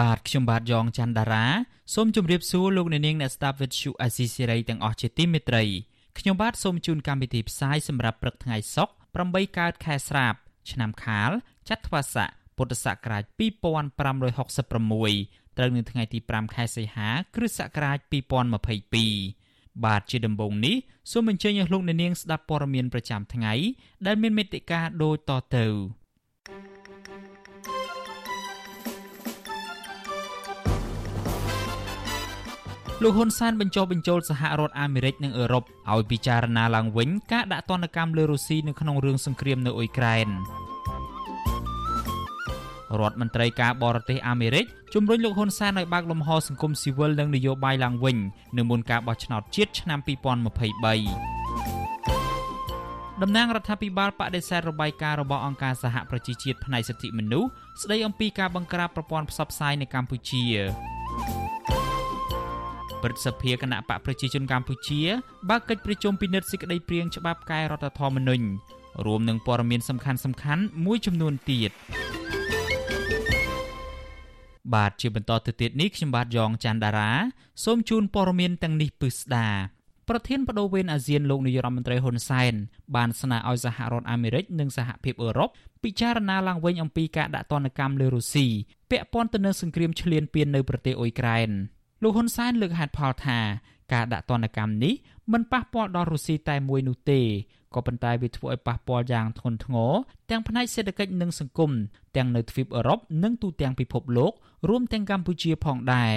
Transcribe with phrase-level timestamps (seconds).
[0.00, 1.46] បាទខ្ញុំបាទយ៉ងច័ន្ទដារា
[1.94, 5.62] សូមជម្រាបសួរលោកអ្នកនាងអ្នកស្ដាប់វិទ្យុអាស៊ីសេរីទាំងអស់ជាទីមេត្រី
[6.18, 10.34] ខ្ញុំបាទសូមជូនកម្មវិធីផ្សាយសម្រាប់ព្រឹកថ្ងៃសុក្រ8កើតខែស្រាប
[10.70, 11.30] ឆ្នាំខាល
[11.68, 17.98] ចត្វាស័កពុទ្ធសករាជ2566ត្រូវនៅថ្ងៃទី5ខែសីហា គ្រិស្តសករាជ
[18.90, 20.76] 2022បាទជាដំបូងនេះ
[21.12, 23.52] សូមអញ្ជើញឲ្យលោកអ្នកនាងស្ដាប់ព័ត៌មានប្រចាំថ្ងៃ
[24.06, 25.66] ដែលមានមេត្តាដូចតទៅ
[33.02, 40.28] លោកហ៊ុនសែនបញ្ចុះបញ្ចូលសហរដ្ឋអាមេរិកនិងអឺរ៉ុបឲ្យពិចារណាឡើងវិញការដាក់ទណ្ឌកម្មលើរុស្ស៊ីនៅក្នុងរឿងសង្គ្រាមនៅអ៊ុយក្រែន
[43.00, 48.16] រដ្ឋមន្ត្រីការបរទេសអាមេរិកជំរុញលោកហ៊ុនសែនឲ្យបើកលំហសង្គមស៊ីវិលនិងនយោបាយឡើងវិញ
[48.58, 50.08] នៅមុនការបោះឆ្នោតជាតិឆ្នាំ2023
[53.22, 57.50] តំណាងរដ្ឋាភិបាលបដិសេធរបាយការណ៍របស់អង្គការសហប្រជាជាតិផ្នែកសិទ្ធិមនុស្ស
[57.82, 60.44] ស្ដីអំពីការបង្ក្រាបប្រព័ន្ធផ្សព្វផ្សាយនៅកម្ពុជា
[63.06, 65.00] ព្រឹទ្ធសភាគណៈបកប្រជាជនកម្ពុជា
[65.50, 68.46] បើកកិច្ចប្រជុំពិនិត្យសេចក្តីព្រាងច្បាប់កែរដ្ឋធម្មនុញ្ញ
[69.06, 70.12] រួមនឹងព័ត៌មានសំខា
[70.56, 71.70] ន់ៗមួយចំនួនទៀត
[74.74, 77.10] បាទជាបន្តទៅទៀតនេះខ្ញុំបាទយ៉ងច័ន្ទដារា
[77.64, 79.48] សូមជូនព័ត៌មានទាំងនេះពិស្ដា
[80.08, 82.54] ប្រធានបដូវវេនអាស៊ានលោកនាយរដ្ឋមន្ត្រីហ៊ុនសែន
[82.96, 85.50] បានស្នើឲ្យសហរដ្ឋអាមេរិកនិងសហភាពអឺរ៉ុប
[85.82, 88.46] ពិចារណាឡើងវិញអំពីការដាក់ទណ្ឌកម្មលើរុស្ស៊ី
[88.90, 91.50] ពាក់ព័ន្ធទៅនឹងសង្គ្រាមឈ្លានពាននៅប្រទេសអ៊ុយក្រែន
[92.02, 93.38] លោកហ៊ុនសែនលើកហេតុផលថា
[93.92, 94.94] ការដាក់ទណ្ឌកម្មនេះ
[95.32, 97.20] មិនប៉ះពាល់ដល់រុស្ស៊ីតែមួយនោះទេ
[97.74, 99.92] ក៏ប៉ុន្តែវាធ្វើឲ្យប៉ះពាល់យ៉ាងធ្ងន់ធ្ងរ
[100.30, 101.70] ទាំងផ្នែកសេដ្ឋកិច្ចនិងសង្គម
[102.16, 104.32] ទាំងនៅទ្វីបអឺរ៉ុបនិងទូទាំងពិភពលោក
[104.68, 106.14] រួមទាំងកម្ពុជាផងដែរ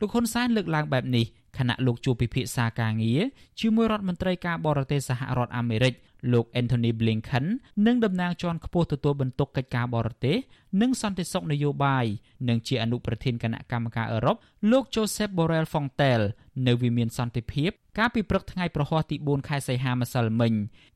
[0.00, 1.26] លោកហ៊ុនសែនលើកឡើងបែបនេះ
[1.58, 3.20] ខណៈលោកជួបពិភាក្សាការងារ
[3.60, 5.94] ជាមួយរដ្ឋមន្ត្រីការបរទេសសហរដ្ឋអាមេរិក
[6.32, 7.44] លោក Anthony Blinken
[7.86, 10.36] និងតំណាងជាន់ខ្ពស់ទទួលបន្ទុកកិច្ចការបរទេស
[10.80, 12.04] និងសន្តិសុខនយោបាយ
[12.48, 14.36] និងជាអនុប្រធានគណៈកម្មការអឺរ៉ុប
[14.70, 16.26] លោក Joseph Borrell Fontelle
[16.66, 20.52] នៅវិមានសន្តិភាពកាលពីព្រឹកថ្ងៃប្រហ័សទី4ខែសីហាម្សិលមិញ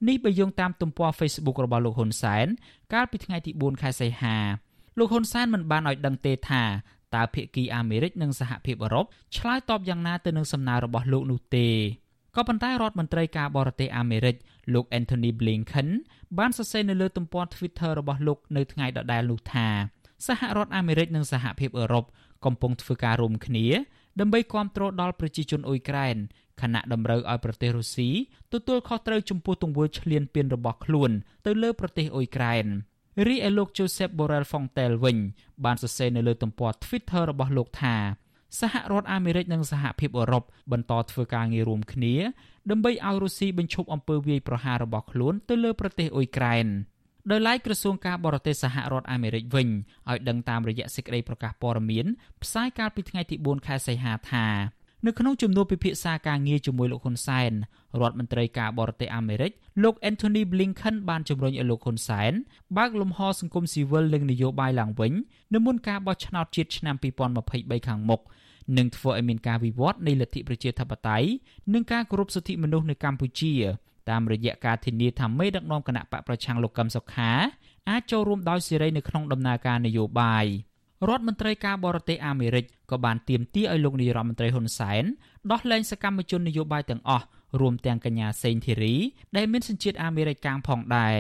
[0.09, 2.47] នេះបើយោងតាមទំព័រ Facebook របស់លោកហ៊ុនសែន
[2.93, 4.37] កាលពីថ្ងៃទី4ខែសីហា
[4.99, 6.63] លោកហ៊ុនសែនមិនបានឲ្យដឹងទេថា
[7.15, 9.07] តើភាគីអាមេរិកនិងសហភាពអឺរ៉ុប
[9.37, 11.69] ឆ្លើយតបយ៉ាងណាទៅនឹងសំណើរបស់លោកនោះទេ
[12.37, 14.37] ក៏ប៉ុន្តែរដ្ឋមន្ត្រីការបរទេសអាមេរិក
[14.75, 15.89] លោក Anthony Blinken
[16.39, 19.69] បានសរសេរនៅលើទំព័រ Twitter របស់លោកនៅថ្ងៃដដែលនោះថា
[20.27, 22.05] សហរដ្ឋអាមេរិកនិងសហភាពអឺរ៉ុប
[22.45, 23.67] កំពុងធ្វើការរួមគ្នា
[24.21, 26.17] ដើម្បីគ្រប់គ្រងដល់ប្រជាជនអ៊ុយក្រែន
[26.61, 28.09] ខណៈតម្រូវឲ្យប្រទេសរុស្ស៊ី
[28.53, 31.11] ទទួលខុសត្រូវចំពោះទង្វើឈ្លានពានរបស់ខ្លួន
[31.47, 32.67] ទៅលើប្រទេសអ៊ុយក្រែន
[33.27, 35.19] រីឯលោក Joseph Borrell Fontelle វិញ
[35.65, 37.97] បានសរសេរនៅលើទំព័រ Twitter របស់លោកថា
[38.61, 42.15] សហរដ្ឋអាមេរិកនិងសហភាពអឺរ៉ុបបន្តធ្វើការងាររួមគ្នា
[42.71, 46.67] ដើម្បីឲ្យរុស្ស៊ីបញ្ឈប់អំពើវាយប្រហាររបស់ខ្លួនទៅលើប្រទេសអ៊ុយក្រែន
[47.31, 49.69] ដោយឡែកក្រសួងការបរទេសសហរដ្ឋអាមេរិកវិញ
[50.11, 52.07] ឲ្យដឹងតាមរយៈសេចក្តីប្រកាសព័ត៌មាន
[52.43, 54.47] ផ្សាយកាលពីថ្ងៃទី4ខែសីហាថា
[55.07, 57.53] នៅក្នុងជំនួបពិភាក្សាការងារជាមួយលោកហ៊ុនសែន
[58.01, 62.33] រដ្ឋមន្ត្រីការបរទេសអាមេរិកលោក Anthony Blinken បានជំរុញឲ្យលោកហ៊ុនសែន
[62.77, 65.13] បើកលំហសង្គមស៊ីវិលនិងនយោបាយឡើងវិញ
[65.55, 66.97] នៅមុនការបោះឆ្នោតជាតិឆ្នាំ
[67.43, 68.21] 2023ខាងមុខ
[68.77, 71.29] និងធ្វើឲ្យមានការវិវត្តនៃលទ្ធិប្រជាធិបតេយ្យ
[71.75, 73.53] និងការគោរពសិទ្ធិមនុស្សនៅកម្ពុជា
[74.11, 77.33] តាមរយៈការធានាថាមេដឹកនាំគណៈបកប្រឆាំងលោកកឹមសុខា
[77.91, 80.47] អាចចូលរួមដោយសេរីនៅក្នុងដំណើរការនយោបាយ
[81.09, 85.05] រដ្ឋមន្ត្រីការបរទេសអាមេរិកក៏បានទាមទារឲ្យលោកនាយរដ្ឋមន្ត្រីហ៊ុនសែន
[85.53, 87.27] ដោះលែងសកម្មជននយោបាយទាំងអស់
[87.61, 88.95] រួមទាំងកញ្ញាសេងធីរី
[89.37, 91.17] ដែលមានសញ្ជាតិអាមេរិកកាំងផងដែរ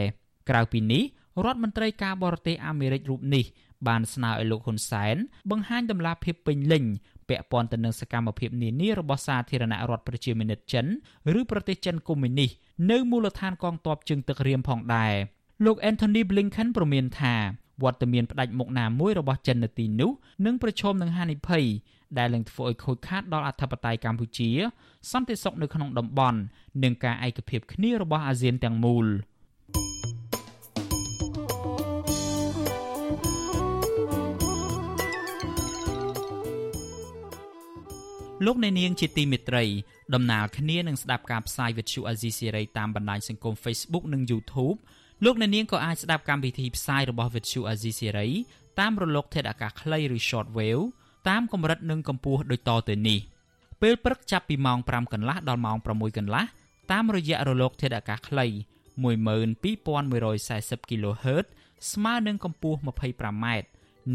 [0.51, 1.03] ក្រៅពីនេះ
[1.45, 3.45] រដ្ឋមន្ត្រីការបរទេសអាមេរិករូបនេះ
[3.89, 5.17] បានស្នើឲ្យលោកហ៊ុនសែន
[5.51, 6.85] បង្ហាញដំណាភាពពេញលេញ
[7.29, 10.87] ពាក់ព័ន្ធទៅនឹងសកម្មភាពនានារបស់សាធារណរដ្ឋប្រជាមានិតចិន
[11.39, 12.51] ឬប្រទេសចិនកុម្មុយនីស
[12.91, 15.15] នៅមូលដ្ឋានកងទ័ពជើងទឹករៀមផងដែរ
[15.65, 17.35] លោក Anthony Blinken ប្រមានថា
[17.83, 20.11] វត្តមានផ្ដាច់មុខណាមួយរបស់ចិននៅទីនោះ
[20.47, 21.65] នឹងប្រឈមនឹងហានិភ័យ
[22.19, 24.51] ដែលនឹងធ្វើឲ្យខូចខាតដល់អធិបតេយ្យកម្ពុជា
[25.11, 26.39] សន្តិសុខនៅក្នុងតំបន់
[26.83, 29.07] និងការឯកភាពគ្នារបស់អាស៊ានទាំងមូល។
[38.47, 39.65] លោកអ្នកនាងជាទីមេត្រី
[40.15, 44.77] ដំណើរគ្នានឹងស្ដាប់ការផ្សាយវិទ្យុអាស៊ីសេរីតាមបណ្ដាញសង្គម Facebook និង YouTube
[45.25, 48.29] លោកអ្នកនាងក៏អាចស្ដាប់កម្មវិធីផ្សាយរបស់វិទ្យុអាស៊ីសេរី
[48.81, 50.85] តាមរលកធាតុអាកាសខ្លីឬ Shortwave
[51.29, 53.21] តាមកម្រិតនិងកម្ពស់ដូចតទៅនេះ។
[53.83, 56.45] ពេលព្រឹកចាប់ពីម៉ោង5កន្លះដល់ម៉ោង6កន្លះ
[56.93, 58.47] តាមរយៈរលកធាតុអាកាសខ្លី
[59.05, 61.47] 12140 kHz
[61.93, 63.47] ស្មើនឹងកម្ពស់ 25m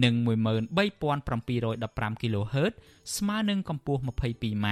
[0.04, 2.74] និង13715 kHz
[3.16, 4.68] ស្មើនឹងកម្ពស់ 22m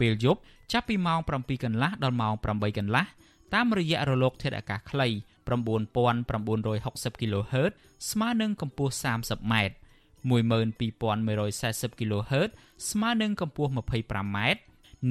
[0.00, 0.40] ពេលយប់
[0.72, 3.04] ចាប់ពីម៉ោង7កន្លះដល់ម៉ោង8កន្លះ
[3.54, 5.08] តាមរយៈរលកធាតុអាកាសខ្លី
[5.48, 7.72] 9960 kHz
[8.10, 9.54] ស្មើនឹងកម្ពស់ 30m
[10.30, 12.50] 12140 kHz
[12.90, 14.38] ស្មើនឹងកម្ពស់ 25m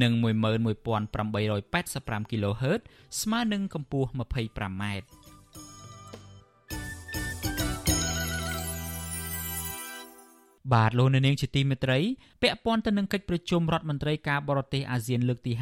[0.02, 2.80] និង11885 kHz
[3.22, 4.84] ស្មើនឹងកម្ពស់ 25m
[10.74, 12.00] បាទលោកនាងជាទីមេត្រី
[12.42, 15.54] ពាក់ព័ន្ធទៅនឹងកិច្ចប្រជុំរដ្ឋមន្ត្រីការបរទេសអាស៊ានលើកទី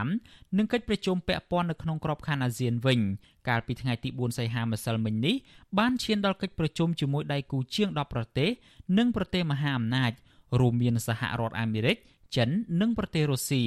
[0.00, 3.00] 55និងកិច្ចប្រជុំពាក់ព័ន្ធនៅក្នុងក្របខ័ណ្ឌអាស៊ានវិញ
[3.48, 5.36] កាលពីថ្ងៃទី4សីហាម្សិលមិញនេះ
[5.78, 8.50] បានឈានដល់កិច្ចប្រជុំជាមួយដៃគូជាង10ប្រទេស
[8.98, 10.12] និងប្រទេសមហាអំណាច
[10.60, 11.96] រួមមានសហរដ្ឋអាមេរិក
[12.36, 12.48] ចិន
[12.80, 13.64] និងប្រទេសរុស្ស៊ី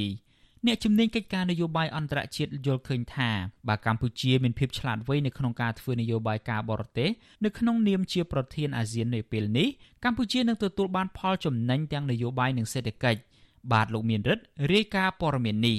[0.68, 3.30] អ្នកជំនាញកិច្ចការនយោបាយអន្តរជាតិយល់ឃើញថា
[3.68, 7.10] បើកម្ពុជាមានភាពឆ្លាតវៃនៅក្នុងការធ្វើនយោបាយការបរទេស
[7.46, 9.68] នៅក្នុងនាមជាប្រធានអាស៊ាននៅពេលនេះ
[10.04, 13.20] កម្ពុជានឹងទទួលបានផលចំណេញទាំងនយោបាយនិងសេដ្ឋកិច្ច
[13.72, 14.44] បាទលោកមានរិទ្ធ
[14.74, 15.78] រាយការណ៍ព័ត៌មាននេះ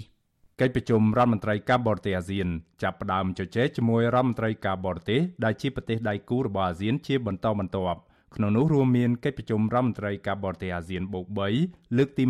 [0.61, 2.49] កិច្ចប្រជុំរដ្ឋមន្ត្រីការបរទេសអាស៊ាន
[2.83, 8.01] ចាប់ផ្ដើមជជែកជាមួយរដ្ឋមន្ត្រីការបរទេសដែលជាប្រទេសដៃគូរបស់អាស៊ានជាបន្តបន្ទាប់
[8.37, 11.27] ក្នុងនោះរួមមានកិច្ចប្រជុំរដ្ឋមន្ត្រីការបរទេសអាស៊ានបូក
[11.61, 12.25] 3លើកទី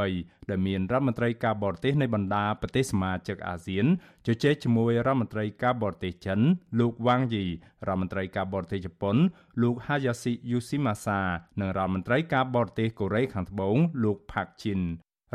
[0.00, 3.86] 23ដែលមានរដ្ឋមន្ត្រីការបរទេសនៃបណ្ដាប្រទេសសមាជិកអាស៊ាន
[4.26, 6.40] ជជែកជាមួយរដ្ឋមន្ត្រីការបរទេសចិន
[6.80, 7.44] លោកវ៉ាងយី
[7.88, 9.16] រដ្ឋមន្ត្រីការបរទេសជប៉ុន
[9.62, 11.20] លោក Hayashi Yoshimasa
[11.60, 14.82] និងរដ្ឋមន្ត្រីការបរទេសកូរ៉េខាងត្បូងលោក Park Jin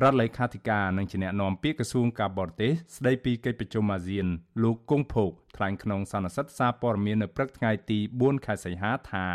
[0.04, 4.28] រដ្ឋលេខាធិការនិងជាអ្នកណែនាំពាក្យក្រសួងការបរទេសស្ដីពីកិច្ចប្រជុំអាស៊ាន
[4.64, 9.28] លោកគង់ភោគថ្លែងក្នុងសន្និសីទសារព័ត៌មាននៅព្រឹកថ្ងៃទី4ខែសីហាថា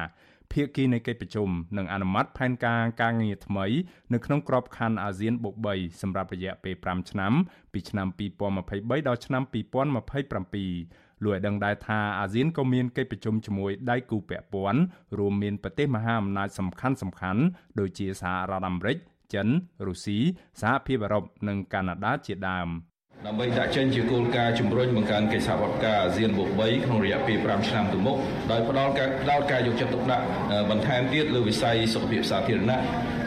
[0.52, 3.67] ភាគីនៃកិច្ចប្រជុំនឹងអនុម័តផែនការការងារថ្មី
[4.12, 7.32] នៅក្នុងក្របខ័ណ្ឌអាស៊ានបុក3សម្រាប់រយៈពេល5ឆ្នាំ
[7.73, 14.81] ពីឆ្នាំ2023ដល់ឆ្នាំ2027លោកឲ្យដឹងដែរថាអាស៊ានក៏មានកិច្ចប្រជុំជាមួយដៃគូពាក់ព័ន្ធ
[15.19, 17.43] រួមមានប្រទេសមហាអំណាចសំខាន់សំខាន់
[17.79, 18.96] ដូចជាសហរដ្ឋអាមេរិក
[19.35, 19.49] ចិន
[19.87, 20.19] រុស្ស៊ី
[20.61, 22.69] សហភាពអឺរ៉ុបនិងកាណាដាជាដើម។
[23.26, 28.17] ដើម្បីដាក់ចេញជាគោលការណ៍ជំរុញបង្កើនកិច្ចសហប្រតិការអាស៊ានបូក3ក្នុងរយៈពេល5ឆ្នាំទៅមុខ
[28.50, 30.25] ដោយផ្ដល់ការផ្ដោតការយកចិត្តទុកដាក់
[30.70, 32.81] បន្ថែមទៀតលើវិស័យសុខភាពសាធារណៈ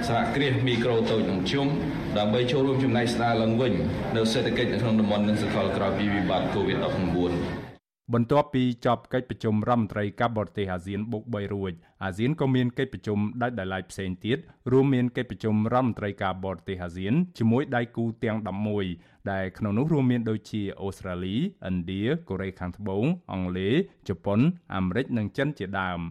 [0.08, 1.68] សហគ្រាសមីក្រូតូចនិងមធ្យម
[2.18, 3.74] ដើម្បីចូលរួមចំណែកស្ដារឡើងវិញ
[4.16, 7.64] នៅសេដ្ឋកិច្ចនៅក្នុងតំបន់និងសកលក្រោយពីវិបត្តិ COVID-19
[8.14, 11.72] បន្ទាប់ពីចប់កិច្ចប្រជុំរដ្ឋមន្ត្រីការបរទេសអាស៊ានបុក3រួច
[12.04, 14.38] អាស៊ានក៏មានកិច្ចប្រជុំដាច់ដោយឡែកផ្សេងទៀត
[14.72, 18.38] រួមមានកិច្ចប្រជុំរដ្ឋមន្ត្រីការបរទេសអាស៊ានជាមួយដៃគូទាំង
[18.80, 23.76] 11 ដែលក្នុងនោះរួមមានដូចជាអូស្ត្រាលីឥណ្ឌាកូរ៉េខាងត្បូងអង់គ្លេស
[24.08, 24.40] ជប៉ុន
[24.76, 26.02] អាមេរិកនិងចិនជាដើម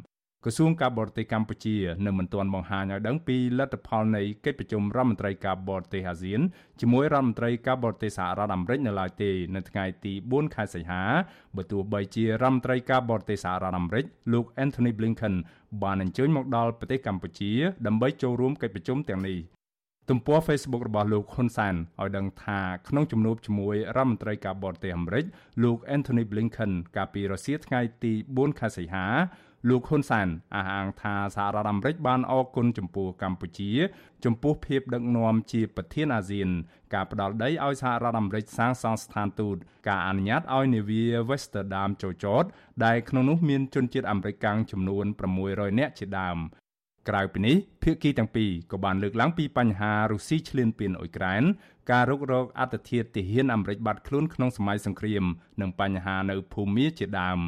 [0.45, 1.77] ក្រសួងការបរទេសកម្ពុជា
[2.07, 6.41] នៅមិនទាន់បង្ហាញឲ្យដឹងពីលទ្ធផលនៃកិច្ចប្រជុំរដ្ឋមន្ត្រីការបរទេសអាស៊ាន
[6.81, 11.03] ជាមួយរដ្ឋមន្ត្រីការបរទេសសហរដ្ឋអាមេរិកនៅឡើយទេនៅថ្ងៃទី4ខែសីហា
[11.57, 15.35] បើទោះបីជារដ្ឋមន្ត្រីការបរទេសសហរដ្ឋអាមេរិកលោក Anthony Blinken
[15.83, 17.53] បានអញ្ជើញមកដល់ប្រទេសកម្ពុជា
[17.87, 19.39] ដើម្បីចូលរួមកិច្ចប្រជុំទាំងនេះ
[20.11, 25.25] ទំព័រ Facebook របស់លោកហ៊ុនសែនឲ្យដឹងថាក្នុងជំនួបជាមួយរដ្ឋមន្ត្រីការបរទេសអាមេរិក
[25.63, 29.07] លោក Anthony Blinken កាលពីរសៀលថ្ងៃទី4ខែសីហា
[29.69, 33.71] លោកហ៊ុនសែនអះអាងថាសហរដ្ឋអាមេរិកបានអរគុណចំពោះកម្ពុជា
[34.25, 36.49] ចំពោះភាពដឹកនាំជាប្រធានអាស៊ាន
[36.95, 39.57] ការផ្ដល់ដីឲ្យសហរដ្ឋអាមេរិកសាងសង់ស្ថានទូត
[39.89, 42.45] ការអនុញ្ញាតឲ្យនាវា Westerdam ចូលចត
[42.85, 45.05] ដែលក្នុងនោះមានជនជាតិអាមេរិកកាំងចំនួន
[45.43, 46.39] 600នាក់ជាដើម
[47.09, 51.43] ក្រៅពីនេះភាគីទាំងពីរក៏បានលើកឡើងពីបញ្ហារុស្ស៊ីឈ្លានពានអ៊ុយក្រែន
[51.91, 55.25] ការរុករកអត្តធិធទាហានអាមេរិកបាត់ខ្លួនក្នុងសម័យសង្គ្រាម
[55.61, 57.41] និងបញ្ហានៅភូមាជាដើម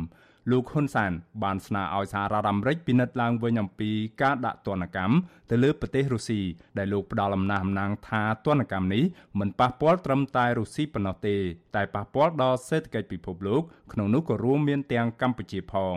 [0.51, 3.91] លោកហ៊ុនសែនបានស្នើឲ្យសហរដ្ឋអាមេរិកពិនិត្យឡើងវិញអំពី
[4.23, 5.15] ការដាក់ទណ្ឌកម្ម
[5.51, 6.41] ទៅលើប្រទេសរុស្ស៊ី
[6.79, 9.05] ដែលលោកផ្ដល់អំណះអំណាងថាទណ្ឌកម្មនេះ
[9.41, 11.37] មិនប៉ះពាល់ត្រឹមតែរុស្ស៊ីប៉ុណ្ណោះទេ
[11.75, 15.97] តែប៉ះពាល់ដល់សេដ្ឋកិច្ចពិភពលោកក្នុងនោះក៏រួមមានទាំងកម្ពុជាផង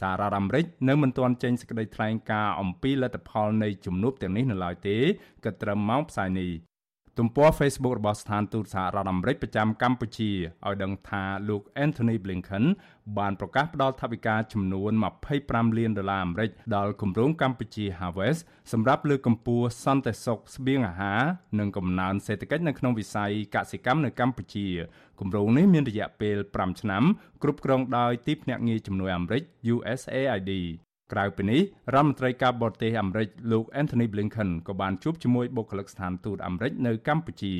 [0.00, 4.96] សហរដ្ឋអាមេរិកនៅមិនទាន់ចេញសេចក្តីថ្លែងការណ៍អំពីលទ្ធផលនៃជំនួបទាំងនេះនៅឡើយទេ
[5.44, 6.50] គិតត្រឹមម៉ោងផ្សាយនេះ
[7.18, 10.30] ទំព័រ Facebook របស់ស្ថានទូតសហរដ្ឋអាមេរិកប្រចាំកម្ពុជា
[10.66, 12.64] ឲ្យដឹងថាលោក Anthony Blinken
[13.18, 14.92] បានប្រកាសផ្តល់ថវិកាចំនួន
[15.30, 18.40] 25លានដុល្លារអាមេរិកដល់គម្រោងកម្ពុជា Harvest
[18.72, 21.20] សម្រាប់លើកកម្ពស់សន្តិសុខស្បៀងអាហារ
[21.58, 24.66] និងកំណើនសេដ្ឋកិច្ចនៅក្នុងវិស័យកសិកម្មនៅកម្ពុជា
[25.20, 27.04] គម្រោងនេះមានរយៈពេល5ឆ្នាំ
[27.42, 29.42] គ្រប់គ្រងដោយទីភ្នាក់ងារជំនួយអាមេរិក
[29.74, 30.52] USAID
[31.14, 31.62] ក្រៅពីនេះ
[31.94, 37.54] រដ្ឋមន្ត្រីការបរទេសអាមេរិកលោក Anthony Blinken ក៏បានជួបជាមួយបុគ្គលិកស្ថានទូតអាមេរិកនៅកម្ពុជា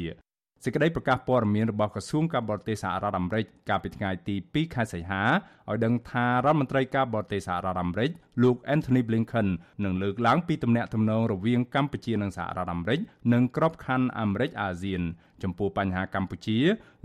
[0.66, 5.22] សេចក្តីប្រកាសព័ត៌មានរបស់ក្រសួងការបរទេសសហរដ្ឋអាមេរិកកាលពីថ្ងៃទី2ខែសីហា
[5.70, 8.10] ឲ្យដឹងថារដ្ឋមន្ត្រីការបរទេសសហរដ្ឋអាមេរិក
[8.42, 9.48] លោក Anthony Blinken
[9.84, 13.00] នឹងលើកឡើងពីទំនាក់ទំនងរវាងកម្ពុជានិងសហរដ្ឋអាមេរិក
[13.32, 15.02] និងក្របខ័ណ្ឌអាមេរិកអាស៊ាន
[15.42, 16.58] ចំពោះបញ្ហាកម្ពុជា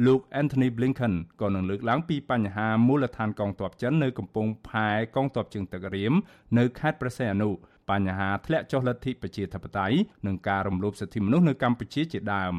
[0.05, 6.13] លោក Anthony Blinken ក៏នឹងលើកឡើងពីបញ្ហាមូលដ្ឋានកងទ័ពចិននៅកំពង់ផែកងទ័ពជើងទឹករៀម
[6.57, 7.49] នៅខេត្តព្រះសីហនុ
[7.89, 9.97] បញ្ហាធ្លាក់ចុះលទ្ធិប្រជាធិបតេយ្យ
[10.27, 12.55] និងការរំលោភសិទ្ធិមនុស្សនៅកម្ពុជាជាដើម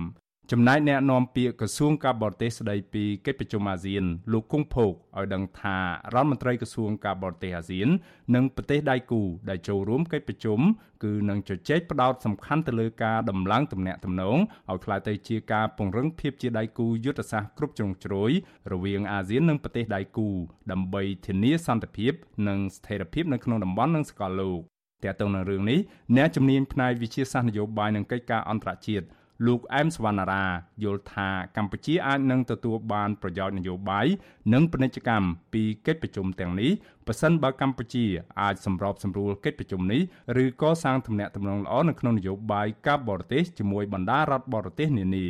[0.52, 5.76] ចំណែកអ្នកនាំពាក្យក្រសួងការបរទេសស្ដីពីកិច្ចប្រជុំអាស៊ាន លោកគង់ភោគឲ្យដឹងថា
[6.14, 7.88] រដ្ឋមន្ត្រីក្រសួងការបរទេសអាស៊ាន
[8.34, 10.60] និងប្រទេសដៃគូដែលចូលរួមកិច្ចប្រជុំ
[11.04, 14.38] គឺនឹងជជែកផ្ដោតសំខាន់ទៅលើការដំឡើងទំនាក់ទំនង
[14.70, 18.30] ឲ្យក្លាយទៅជាការពង្រឹងភាពជាដៃគូយុទ្ធសាស្ត្រគ្រប់ជ្រុងជ្រោយ
[18.72, 20.28] រវាងអាស៊ាននិងប្រទេសដៃគូ
[20.72, 22.12] ដើម្បីធានាសន្តិភាព
[22.48, 24.60] និងស្ថិរភាពនៅក្នុងតំបន់និងសកលលោក
[25.04, 25.78] ទាក់ទងនឹងរឿងនេះ
[26.16, 29.06] អ្នកជំនាញផ្នែកវិទ្យាសាស្ត្រនយោបាយនិងកិច្ចការអន្តរជាតិ
[29.46, 30.44] លោកអែមសវណ្ណារា
[30.84, 34.06] យល់ថាកម្ពុជាអាចនឹងទទួលបានប្រយោជន៍នយោបាយ
[34.52, 36.70] និងពាណិជ្ជកម្មពីកិច្ចប្រជុំទាំងនេះ
[37.06, 38.04] ប្រសិនបើកម្ពុជា
[38.40, 40.02] អាចសម្របសម្រួលកិច្ចប្រជុំនេះ
[40.42, 45.28] ឬកសាងទំនាក់ទំនងល្អនៅក្នុងនយោបាយការបរទេសជាមួយបណ្ដារដ្ឋបរទេសនានា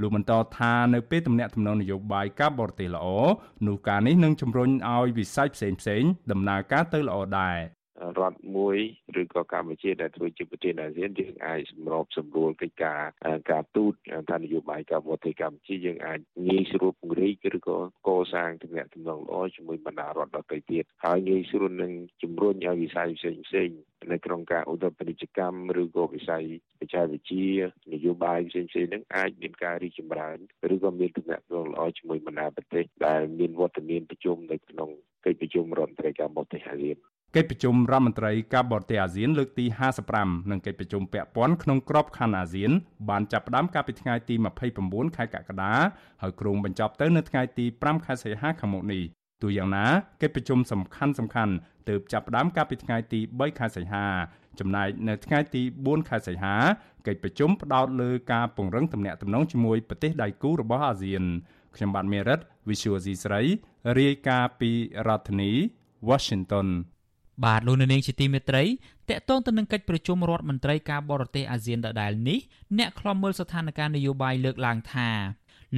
[0.00, 3.06] លោកបន្តថានៅពេលទំនាក់ទំនងនយោបាយការបរទេសល្អ
[3.66, 7.58] នោះការនេះនឹងជំរុញឲ្យវិស័យផ្សេងៗដំណើរការទៅល្អដែរ
[8.18, 8.76] រដ្ឋមួយ
[9.20, 13.00] ឬក៏កម្ពុជាដែលធ្វើជាប្រធានអាស៊ានយើងអាចសម្របសម្រួលកិច្ចការ
[13.50, 13.92] ការទូត
[14.30, 16.18] ថានយោបាយការបរទេសកម្ពុជាយើងអាច
[16.48, 17.76] ងាយស្រួលពង្រីកឬក៏
[18.08, 21.92] កសាងទំនាក់ទំនងល្អជាមួយបណ្ដារដ្ឋដទៃទៀតហើយងាយស្រួលនឹង
[22.22, 23.70] ជំរុញឲ្យវិស័យផ្សេងផ្សេង
[24.12, 26.44] នៅក្នុងការឧត្តមពាណិជ្ជកម្មឬក៏វិស័យ
[26.80, 27.50] បច្ចេកវិទ្យា
[27.92, 30.38] នយោបាយផ្សេងផ្សេងហ្នឹងអាចមានការរីកចម្រើន
[30.74, 34.90] ឬក៏មានទំនាក់ទំនងល្អជាមួយបណ្ដាប្រទេសដែលមានវត្តមានប្រជុំនៅក្នុង
[35.24, 36.98] កិច្ចប្រជុំរដ្ឋមន្ត្រីការបរទេសអាស៊ាន
[37.36, 39.66] កិច្ចប្រជុំរដ្ឋមន្ត្រីការបរទេសអាស៊ានលើកទី
[40.08, 42.70] 55និងកិច្ចប្រជុំពាក់ព័ន្ធក្នុងក្របខ័ណ្ឌអាស៊ាន
[43.08, 44.34] បានចាប់ផ្ដើមកាលពីថ្ងៃទី
[44.74, 45.72] 29ខែកក្កដា
[46.22, 49.02] ហើយគ្រោងបញ្ចប់ទៅនៅថ្ងៃទី5ខែសីហាខាងមុខនេះ
[49.42, 49.86] ទូយ៉ាងណា
[50.22, 51.54] កិច្ចប្រជុំសំខាន់សំខាន់
[51.88, 54.04] ទើបចាប់ផ្ដើមកាលពីថ្ងៃទី3ខែសីហា
[54.60, 56.54] ចំណែកនៅថ្ងៃទី4ខែសីហា
[57.06, 61.24] កិច្ចប្រជុំផ្ដោតលើការពង្រឹងទំនាក់ទំនងជាមួយប្រទេសដៃគូរបស់អាស៊ាន
[61.76, 63.42] ខ្ញុំបាទមេរិត Visual C ស្រី
[63.98, 64.70] រាយការណ៍ពី
[65.08, 65.52] រដ្ឋធានី
[66.08, 66.68] Washington
[67.44, 68.64] បាទលោកនាងជាទីមេត្រី
[69.08, 72.38] តកតងទៅនឹងកិច្ចប្រជុំរដ្ឋមន្ត្រីការបរទេសអាស៊ានដដែលនេះ
[72.78, 75.08] អ្នកខ្លំមើលស្ថានភាពនយោបាយលើកឡើងថា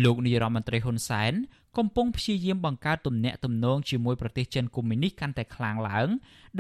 [0.05, 1.33] លោកនាយរដ្ឋមន្ត្រីហ៊ុនសែន
[1.79, 6.09] កំពុងព្យាយាមបង្កើតទំនាក់ទំនងជាមួយប្រទេសចិនកុម្មុយនីសកាន់តែខ្លាំងឡើង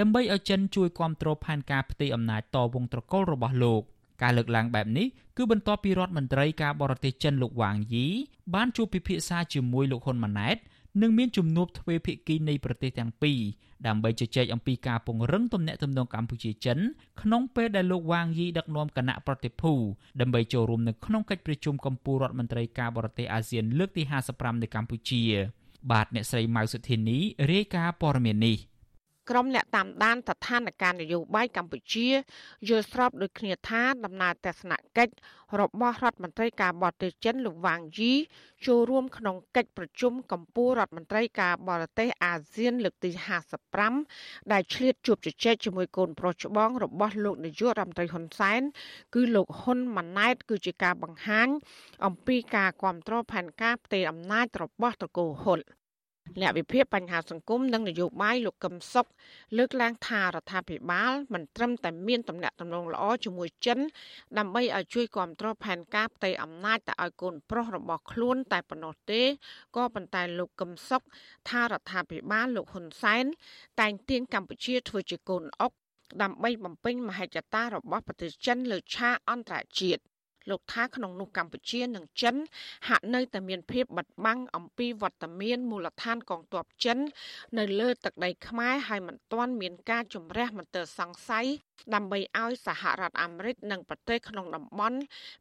[0.01, 3.83] ដើម្បីឲ្យចិនជួយគ្រប់គ្រងផែនការផ្ទៃអំណាចតវងត្រកូលរបស់លោក
[4.23, 5.07] ការលើកឡើងបែបនេះ
[5.37, 8.07] គឺបន្ទាប់ពីរដ្ឋមន្ត្រីការបរទេសចិនលោកវ៉ាងយី
[8.55, 10.57] បានជួបពិភាក្សាជាមួយលោកហ៊ុនម៉ាណែត
[11.03, 13.41] និងមានជំនួបទ្វេភាគីនៃប្រទេសទាំងពីរ
[13.87, 16.79] ដើម្បីជជែកអំពីការពង្រឹងទំនាក់ទំនងកម្ពុជាចិន
[17.23, 19.73] ក្នុងពេលដែលលោកវ៉ាងយីដឹកនាំគណៈប្រតិភូ
[20.21, 25.23] ដើម្បីចូលរួមនៅក្នុងកិច្ចប្រជុំកំពូលរដ្ឋមន្ត្រីការបរទេសអាស៊ានលើកទី55នៅកម្ពុជា
[25.91, 27.19] បាទអ្នកស្រីម៉ៅសុធានី
[27.51, 28.57] រាយការណ៍ព័ត៌មាននេះ។
[29.31, 32.09] ក្រុមអ្នកតាមដានស្ថានភាពនយោបាយកម្ពុជា
[32.69, 35.15] យល់ស្របដូចគ្នាថាដំណើរទស្សនកិច្ច
[35.61, 38.13] របស់រដ្ឋមន្ត្រីការបរទេសចិនលោកវ៉ាងយី
[38.67, 43.11] ចូលរួមក្នុងកិច្ចប្រជុំកម្ពុជារដ្ឋមន្ត្រីការបរទេសអាស៊ានលើកទី
[43.83, 48.63] 55ដែលឆ្លៀតជួបជជែកជាមួយកូនប្រុសច្បងរបស់លោកនាយករដ្ឋមន្ត្រីហ៊ុនសែន
[49.15, 51.49] គឺលោកហ៊ុនម៉ាណែត គឺជាការបង្ហាញ
[52.07, 55.61] អំពីការគ្រប់គ្រងផែនការផ្ទេរអំណាចរបស់ត្រកូលហ៊ុន
[56.41, 59.07] អ្នកវិភាគបញ្ហាសង្គមនិងនយោបាយលោកកឹមសុខ
[59.57, 63.79] លើកឡើងថារដ្ឋាភិបាលមិនត្រឹមតែមានទំនាក់ទំនងល្អជាមួយចិន
[64.39, 69.23] ដើម្បីឲ្យជួយគ្រប់គ្រងផែនការផ្ទៃអំណាចទៅឲ្យកូនប្រុសរបស់ខ្លួនតែប៉ុណ្ណោះទេ
[69.77, 71.03] ក៏ប៉ុន្តែលោកកឹមសុខ
[71.49, 73.25] ថារដ្ឋាភិបាលលោកហ៊ុនសែន
[73.81, 75.73] តែងទាញកម្ពុជាធ្វើជាកូនអុក
[76.23, 80.03] ដើម្បីបំពេញមហិច្ឆតារបស់ប្រទេសចិនលើឆាកអន្តរជាតិ
[80.51, 82.37] លោកថាក្នុងនោះកម្ពុជានិងចិន
[82.89, 86.99] ហាក់នៅតែមានភាពបិទបាំងអំពីវត្តមានមូលដ្ឋានកងទ័ពចិន
[87.59, 91.47] នៅលើទឹកដីខ្មែរហើយមិនទាន់មានការជំរះមន្ទិលសង្ស័យ
[91.95, 94.99] ដើម្បីឲ្យសហរដ្ឋអាមេរិកនិងប្រទេសក្នុងតំបន់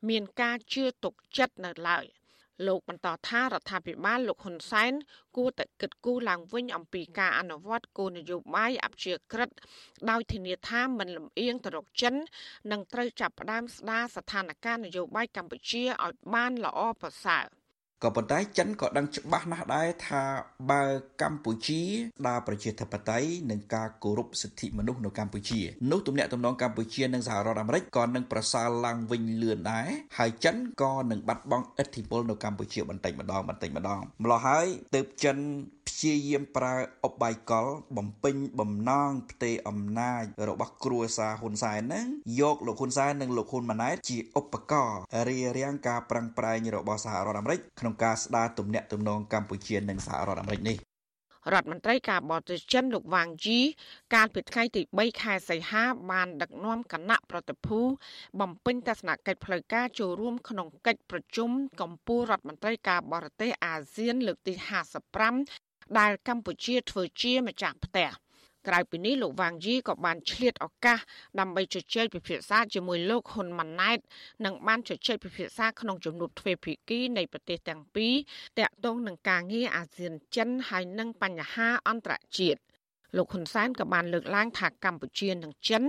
[0.09, 2.05] មានការជឿទុកចិត្តនៅឡើយ។
[2.67, 4.93] លោកបន្តថារដ្ឋាភិបាលលោកហ៊ុនសែន
[5.37, 9.49] គួរតែគិតគូរឡើងវិញអំពីការអនុវត្តគោលនយោបាយអព្យាក្រឹត
[10.09, 12.15] ដោយធានាថាមិនលំអៀងទៅរកចិន
[12.71, 17.47] និងត្រូវចាប់ផ្ដើមស្ដារស្ថានភាពនយោបាយកម្ពុជាឲ្យបានល្អប្រសើរ។
[18.03, 20.21] ក៏ប៉ុន្តែចិនក៏ដឹងច្បាស់ណាស់ដែរថា
[20.71, 20.83] បើ
[21.21, 21.81] កម្ពុជា
[22.27, 25.59] ដើរប្រជាធិបតេយ្យនិងការគោរពសិទ្ធិមនុស្សនៅកម្ពុជា
[25.91, 35.37] នោះទំនាក់ទំនងកម្ពុជានិងសហរដ្ឋអាមេរិកក៏នឹងប្រសើរឡើងវិញលឿនដែរហើយចិនក៏នឹងបាត់បង់ឥទ្ធិពលនៅកម្ពុជាបន្តិចម្ដងបន្តិចម្ដងម្ល៉េះហើយទើបចិន
[35.87, 36.75] ព្ព្យាយាមប្រើ
[37.05, 42.07] អបបាយកល បំពេញបំណងផ្ទេរអំណាចរបស់គ្រួសារហ៊ុនសែនហ្នឹង
[42.41, 44.99] យកលោកហ៊ុនសែននិងលោកហ៊ុនម៉ាណែតជាឧបករណ៍
[45.29, 50.77] រារាំងការប្រឹងប្រែងរបស់សហរដ្ឋអាមេរិកក្នុងការស្ដារទំនាក់ទំនងកម្ពុជានិងសហរដ្ឋអាមេរិកនេះ
[51.53, 53.59] រដ្ឋមន្ត្រីការបរទេសចិនលោកវ៉ាងជី
[54.15, 57.79] កាលពីថ្ងៃទី3ខែសីហាបានដឹកនាំគណៈប្រតិភូ
[58.39, 61.49] បំពេញទស្សនកិច្ចផ្លូវការចូលរួមក្នុងកិច្ចប្រជុំ
[61.81, 64.53] កម្ពុជារដ្ឋមន្ត្រីការបរទេសអាស៊ានលើកទី
[65.19, 68.09] 55 ដែលកម្ពុជាធ្វើជាម្ចាស់ផ្ទះ
[68.67, 70.99] ក្រៅពីនេះលោកវ៉ាងយីក៏បានឆ្លៀតឱកាស
[71.39, 73.99] ដើម្បីជជែកពិភាក្សាជាមួយលោកហ៊ុនម៉ាណែត
[74.45, 78.13] និងបានជជែកពិភាក្សាក្នុងជំនួបទ្វេភាគីនៃប្រទេសទាំងពីរ
[78.59, 82.59] តាក់ទងនឹងការងារអាស៊ានចិនហើយនិងបញ្ហាអន្តរជាតិ
[83.17, 85.83] លោកហ៊ុនសែនក៏បានលើកឡើងថាកម្ពុជានិងចិន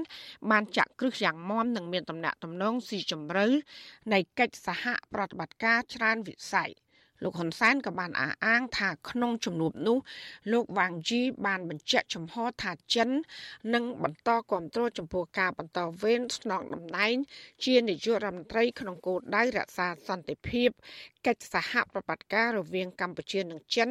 [0.50, 3.46] បានចាក់គ្រឹះយ៉ាងមាំនិងមានទំនាក់ទំនងស៊ីជម្រៅ
[4.12, 6.70] នៃកិច្ចសហប្រតិបត្តិការច្រើនវិស័យ
[7.22, 9.98] លោកហ៊ុនសែនក៏បានអះអាងថាក្នុងជំនួបនោះ
[10.52, 13.08] លោកវ៉ាងជីបានបញ្ជាក់ចំហថាចិន
[13.74, 17.14] នឹងបន្តគ្រប់គ្រងចំពោះការបន្តវេនស្នងតំណែង
[17.64, 20.68] ជានាយករដ្ឋមន្ត្រីក្នុងគោលដៅរក្សាសន្តិភាព
[21.26, 23.90] កិច្ចសហប្រតិបត្តិការរវាងកម្ពុជានិងចិន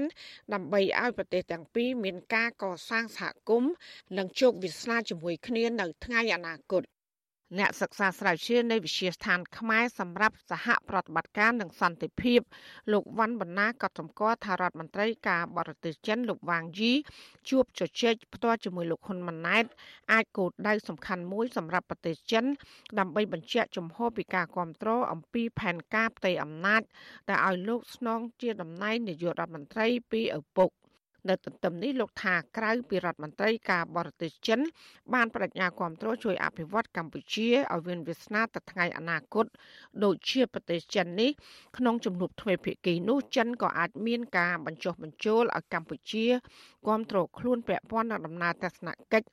[0.53, 3.73] ដើម្បីឲ្យប្រទេសទាំងពីរមានការកសាងសហគមន៍
[4.17, 6.83] និងជោគវាសនាជាមួយគ្នានៅថ្ងៃអនាគត
[7.59, 12.39] អ្នកសិក្សាស្រាវជ្រាវនៃវិទ្យាស្ថានខ្មែរសម្រាប់សហប្រតិបត្តិការនិងសន្តិភាព
[12.91, 16.93] លោកវ៉ាន់បណ្ណាក៏សម្គាល់ថារដ្ឋមន្ត្រីការបរទេសចិនលោកវ៉ាងយី
[17.49, 19.65] ជួបជជែកផ្ទាល់ជាមួយលោកហ៊ុនម៉ាណែត
[20.11, 22.45] អាចគោលដៅសំខាន់មួយសម្រាប់ប្រទេសចិន
[22.99, 26.81] ដើម្បីបញ្ជាក់ជំហរពីការគ្រប់គ្រងអំពីផែនការផ្ទៃអំណាច
[27.29, 30.71] ដែលឲ្យលោកស្នងជាតំណែងនាយករដ្ឋមន្ត្រីពីឪពុក
[31.29, 34.59] នៅទន្ទឹមនេះលោកថាក្រៅពីរដ្ឋមន្ត្រីការបរទេសចិន
[35.13, 39.45] បានបដិញ្ញាគ្រប់គ្រងជួយអភិវឌ្ឍកម្ពុជាឲ្យមានវាសនាទៅថ្ងៃអនាគត
[40.03, 41.31] ដូចជាប្រទេសចិននេះ
[41.77, 46.25] ក្នុងជំនួបទ្វេភាគីនោះចិនក៏អាចមានការបញ្ចុះបញ្ចូលឲ្យកម្ពុជា
[46.85, 49.27] គ្រប់គ្រងខ្លួនពាក់ព័ន្ធនឹងដំណើរទស្សនកិច្ច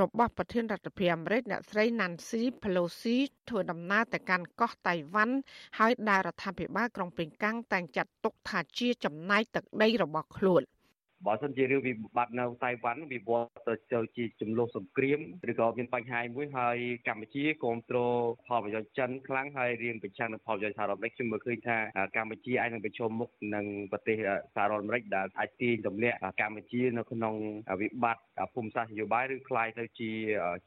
[0.00, 3.16] របស់ប្រធានរដ្ឋាភិបាលអាមេរិកអ្នកស្រី Nancy Pelosi
[3.48, 5.36] ធ្វើដំណើរទៅកាន់កោះតៃវ៉ាន់
[5.78, 10.64] ហើយដែលរដ្ឋាភិបាលក្រុងប៉េកាំងតែងចាត់ទុកថាជាចំណាយទឹកដីរបស់ខ្លួន។
[11.24, 16.76] បើសិនជារឿងវិបត្តិនៅតៃវ៉ាន់វាវត្តទៅចូលជាចំនួនសង្គ្រាមឬក៏មានបញ្ហាមួយហើយ
[17.08, 21.76] កម្ពុជាគ្រប់គ្រងផលប្រយោជន៍ចិនខ្លាំងហើយរៀងប្រឆាំងនឹងផលប្រយោជន៍សហរដ្ឋអាមេរិកខ្ញុំមើលឃើញថា
[22.16, 24.16] កម្ពុជាអាចនឹងប្រឈមមុខនឹងប្រទេស
[24.54, 27.34] សហរដ្ឋអាមេរិកដែលអាចទាញទម្លាក់កម្ពុជានៅក្នុង
[27.80, 30.10] វិបត្តិភូមិសាស្ត្រនយោបាយឬខ្លាយទៅជា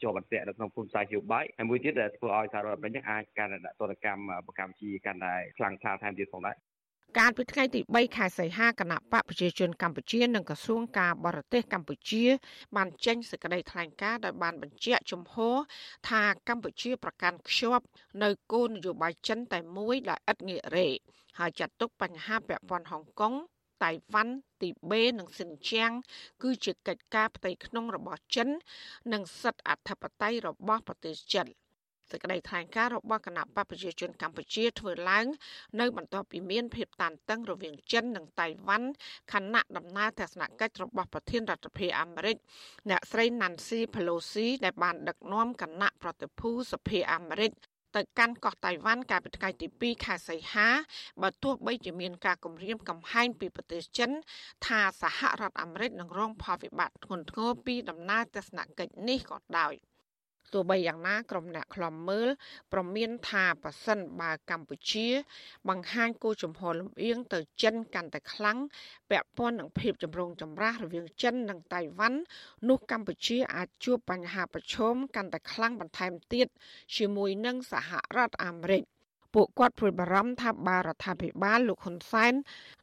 [0.02, 6.56] ជាប់អន្តៈនៅក្នុងភូមិសាស្ត្រនយោបាយហើយមួយទៀតដែលធ្វើឲ្យសហរដ្ឋអាមេរិកអាចកាន់តែដាក់ទណ្ឌកម្មប្រកម្មជាកាន់តែខ្លាំងខ្លាថែមទៀតផងដែរ
[7.17, 12.26] កាលពីថ្ងៃទី3ខែសីហាគណៈបកប្រជាជនកម្ពុជានិងក្រសួងការបរទេសកម្ពុជា
[12.76, 15.56] បានចេញសេចក្តីថ្លែងការណ៍ដោយបានបញ្ជាក់ជំហរ
[16.10, 17.86] ថាកម្ពុជាប្រកាន់ខ្ជាប់
[18.24, 20.88] នៅគោលនយោបាយចិនតែមួយដែលឥតងាករេ
[21.39, 23.34] ហើយចាត់ទុកបញ្ហាពាក់ព័ន្ធហុងកុង
[23.84, 25.91] តៃវ៉ាន់ទីបេនិងសិនជាង
[26.43, 28.48] គឺជាកិច្ចការផ្ទៃក្នុងរបស់ចិន
[29.13, 31.48] និងសិទ្ធិអធិបតេយ្យរបស់ប្រទេសចិន។
[32.12, 35.26] សេចក្តីថ្លែងការណ៍របស់គណៈបកប្រជាជនកម្ពុជាធ្វើឡើង
[35.80, 38.89] នៅបន្ទាប់ពីមានភាពតានតឹងរវាងចិននិងតៃវ៉ាន់
[39.34, 42.38] ខណៈដំណើរទស្សនកិច្ចរបស់ប្រធានរដ្ឋាភិបាលអាមេរិក
[42.89, 47.52] អ្នកស្រី Nancy Pelosi ដែលបានដឹកនាំគណៈប្រតិភូសភាអាមេរិក
[47.98, 50.67] ទៅកាន់កោះតៃវ៉ាន់កាលពីថ្ងៃទី2ខែសីហា
[51.22, 54.12] បើទោះបីជាមានការគម្រាមកំហែងពីប្រទេសចិន
[54.65, 59.74] ថាសហរដ្ឋអាមេរិកនឹងរងផលវិបត្តិធ្ងន់ធ្ងរពីដំណើរទស្សនកិច្ចនេះក៏ដោយ។
[60.54, 62.30] ទោះបីយ៉ាងណាក្រុមអ្នកខ្លំមើល
[62.74, 65.08] ប្រមានថាប៉ះសិនបើកម្ពុជា
[65.70, 68.58] បង្ហាញគោលជំហរលំអៀងទៅចិនកាន់តែខ្លាំង
[69.10, 72.20] ពាក់ព័ន្ធនឹងភាពចម្រូងចម្រាសរវាងចិននិងតៃវ៉ាន់
[72.70, 76.48] នោះកម្ពុជាអាចជួបបញ្ហាប្រឈមកាន់តែខ្លាំងបន្ថែមទៀត
[76.98, 78.84] ជាមួយនឹងសហរដ្ឋអាមេរិក។
[79.34, 82.34] ពួកគាត់ព្រួយបារម្ភថាបារដ្ឋាភិបាលលោកហ៊ុនសែន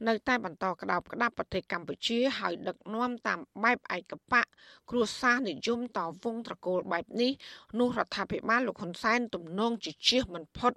[0.07, 4.45] នៅតែបន្តក្តោបក្តាប់ប្រទេសកម្ពុជាហើយដឹកនាំតាមបែបឯកបក
[4.89, 7.31] គ្រួសារនិយមតវងត្រកូលបែបនេះ
[7.79, 10.73] នោះរដ្ឋាភិបាលលោកហ៊ុនសែនទំនងជាជៀសមិនផុត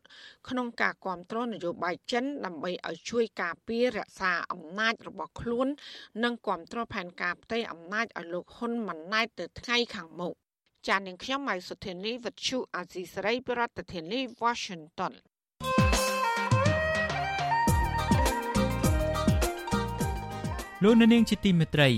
[0.49, 5.67] ក្នុងការគ្រប់គ្រងនយោបាយចិន ដើម្បីឲ្យជួយការពាររក្សាអំណាចរបស់ខ្លួន
[6.25, 10.35] និងគ្រប់គ្រងផែនការផ្ទៃអំណាចឲ្យលោកហ៊ុនម៉ាណែតទៅថ្ងៃខាងមុខ
[10.89, 15.13] ចាននាងខ្ញុំម៉ៃសុធានីវិទ្យុអាស៊ីសេរីប្រធានាធិបតី Washington
[20.85, 21.91] លោកនាងជាទីមេត្រី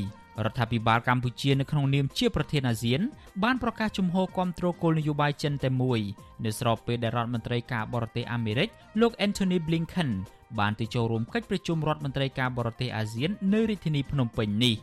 [0.45, 3.01] រដ្ឋាភិបាលកម្ពុជានៅក្នុងនាមជាប្រធានអាស៊ាន
[3.43, 6.01] បានប្រកាសជំហរគាំទ្រគោលនយោបាយចិនតែមួយ
[6.45, 8.69] នៅស្របពេលដែលរដ្ឋមន្ត្រីការបរទេសអាមេរិក
[9.01, 10.11] លោក Anthony Blinken
[10.59, 14.75] បានទៅចូលរួមកិច្ចប្រជុំរដ្ឋមន្ត្រីការបរទេសអាស៊ាននៅរាជធានីភ្នំពេញនេះ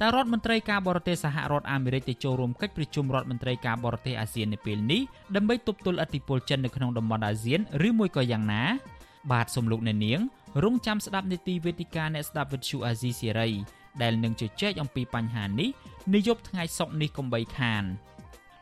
[0.00, 5.00] តើរដ្ឋមន្ត្រីការបរទេសសហរដ្ឋអាមេរិកទៅចូលរួមកិច្ចប្រជុំរដ្ឋមន្ត្រីការបរទេសអាស៊ាននៅពេលនេះ
[5.36, 8.62] ដើម្បីទប់ទល់ឥទ្ធិពលចិននៅក្នុងតំបន់អាស៊ានឬមួយក៏យ៉ាងណា
[9.32, 10.20] បាទសំលោកអ្នកនាង
[10.64, 13.50] រងចាំស្ដាប់នីតិវេទិកាអ្នកស្ដាប់វិទ្យុអាស៊ីសេរី
[14.02, 15.68] ដែលនឹងជជែកអំពីបញ្ហានេះ
[16.14, 17.84] នាយប់ថ្ងៃសុក្រនេះកុំបីខាន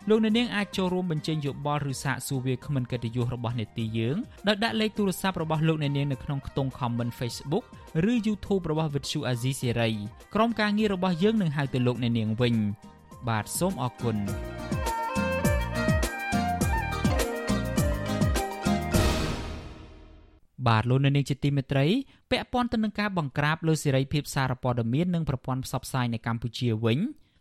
[0.08, 4.16] លោកអ្នកនាងអាចចូលរួមបញ្ចេញយោបល់ឬសាកសួរវាគ្មិនកិត្តិយសរបស់នេតិយើង
[4.48, 7.64] ដោយដាក់លេខទូរស័ព្ទរបស់លោកអ្នកនាងនៅក្នុងខ្ទង់ comment Facebook
[8.10, 9.94] ឬ YouTube របស់ Vuthu Azizi Serai
[10.34, 12.54] ក្រុមការងាររបស់យើងនឹងហៅទៅលោកអ្នកនាងវិញ
[13.28, 14.16] បាទសូមអរគុណ
[20.68, 21.86] បាទលោកនៅនាងជាទីមេត្រី
[22.30, 26.98] ពាក់ព័ន្ធទៅនឹងការបង្ក្រាបលើសេរីភាពសារព័ត៌មាននិងប្រព័ន្ធផ្សព្វផ្សាយនៅកម្ពុជាវិញ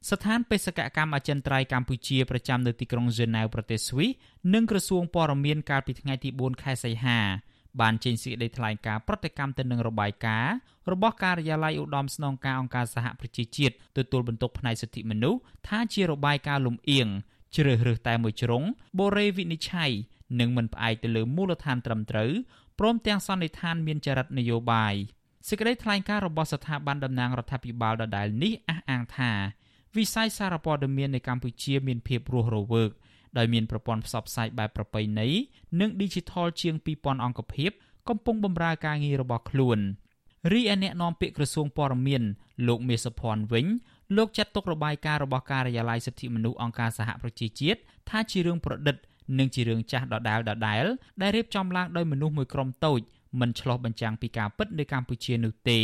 [0.10, 4.12] ស្ថានបេសកកម្មអចិន្ត្រៃយ៍កម្ពុជាប្រចាំនៅទីក្រុងហ្សឺណែវប្រទេសស្វីស
[4.54, 7.20] និងក្រសួងព័ត៌មានកាលពីថ្ងៃទី4ខែសីហា
[7.82, 10.56] បានចេញសេចក្តីថ្លែងការណ៍ប្រតិកម្មទៅនឹងរបាយការណ៍
[10.92, 17.08] របស់ការិយាល័យឧត្តមស្នងការអង្គការសហប្រជាជាតិទទួលបន្ទុកផ្នែកសិទ្ធិមនុស្សថាជារបាយការណ៍លំអៀង
[17.56, 18.64] ជ្រើសរើសតែមួយជ្រុង
[19.00, 19.92] បូរេវិនិច្ឆ័យ
[20.40, 22.32] និងមិនផ្អែកទៅលើមូលដ្ឋានត្រឹមត្រូវ
[22.80, 24.94] ព្រមទាំងសន្និដ្ឋានមានចរិតនយោបាយ
[25.48, 29.32] សេចក្តីថ្លែងការណ៍របស់ស្ថាប័នតំណាងរដ្ឋាភិបាលដដែលនេះអះអាងថា
[29.98, 32.92] វិស័យសារព័ត៌មាននៅកម្ពុជាមានភាពរស់រវើក
[33.38, 35.30] ដោយមានប្រព័ន្ធផ្សព្វផ្សាយបែបប្រពៃណី
[35.80, 37.72] និង Digital ជាង2000អង្គភាព
[38.10, 39.80] កំពុងបម្រើការងាររបស់ខ្លួន
[40.52, 42.24] រីឯអ្នកនាំពាក្យក្រសួងព័ត៌មាន
[42.68, 43.66] លោកមេសភ័ណ្ឌវិញ
[44.18, 48.96] លោកចាត់ទុករបាយការណ៍របស់ការិយាល័យសិទ្ធិមនុស្សអង្គការសហប្រជាជាតិថាជារឿងប្រឌិត
[49.40, 50.86] និងជារឿងចាស់ដដែលដដែល
[51.22, 53.00] ដែលរៀបចំឡើងដោយមនុស្សមួយក្រុមតូច
[53.40, 55.82] មិនឆ្លោះបញ្ចាំងពីការពិតនៅកម្ពុជានោះទេ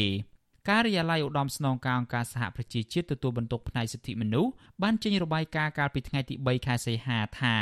[0.69, 4.51] ការិយាល័យឧត្តមស្នងការអង្គការសហប្រជាជាតិទទួលបន្ទុកផ្នែកសិទ្ធិមនុស្ស
[4.83, 7.55] បានចេញរបាយការណ៍កាលពីថ្ងៃទី3ខែសីហាថា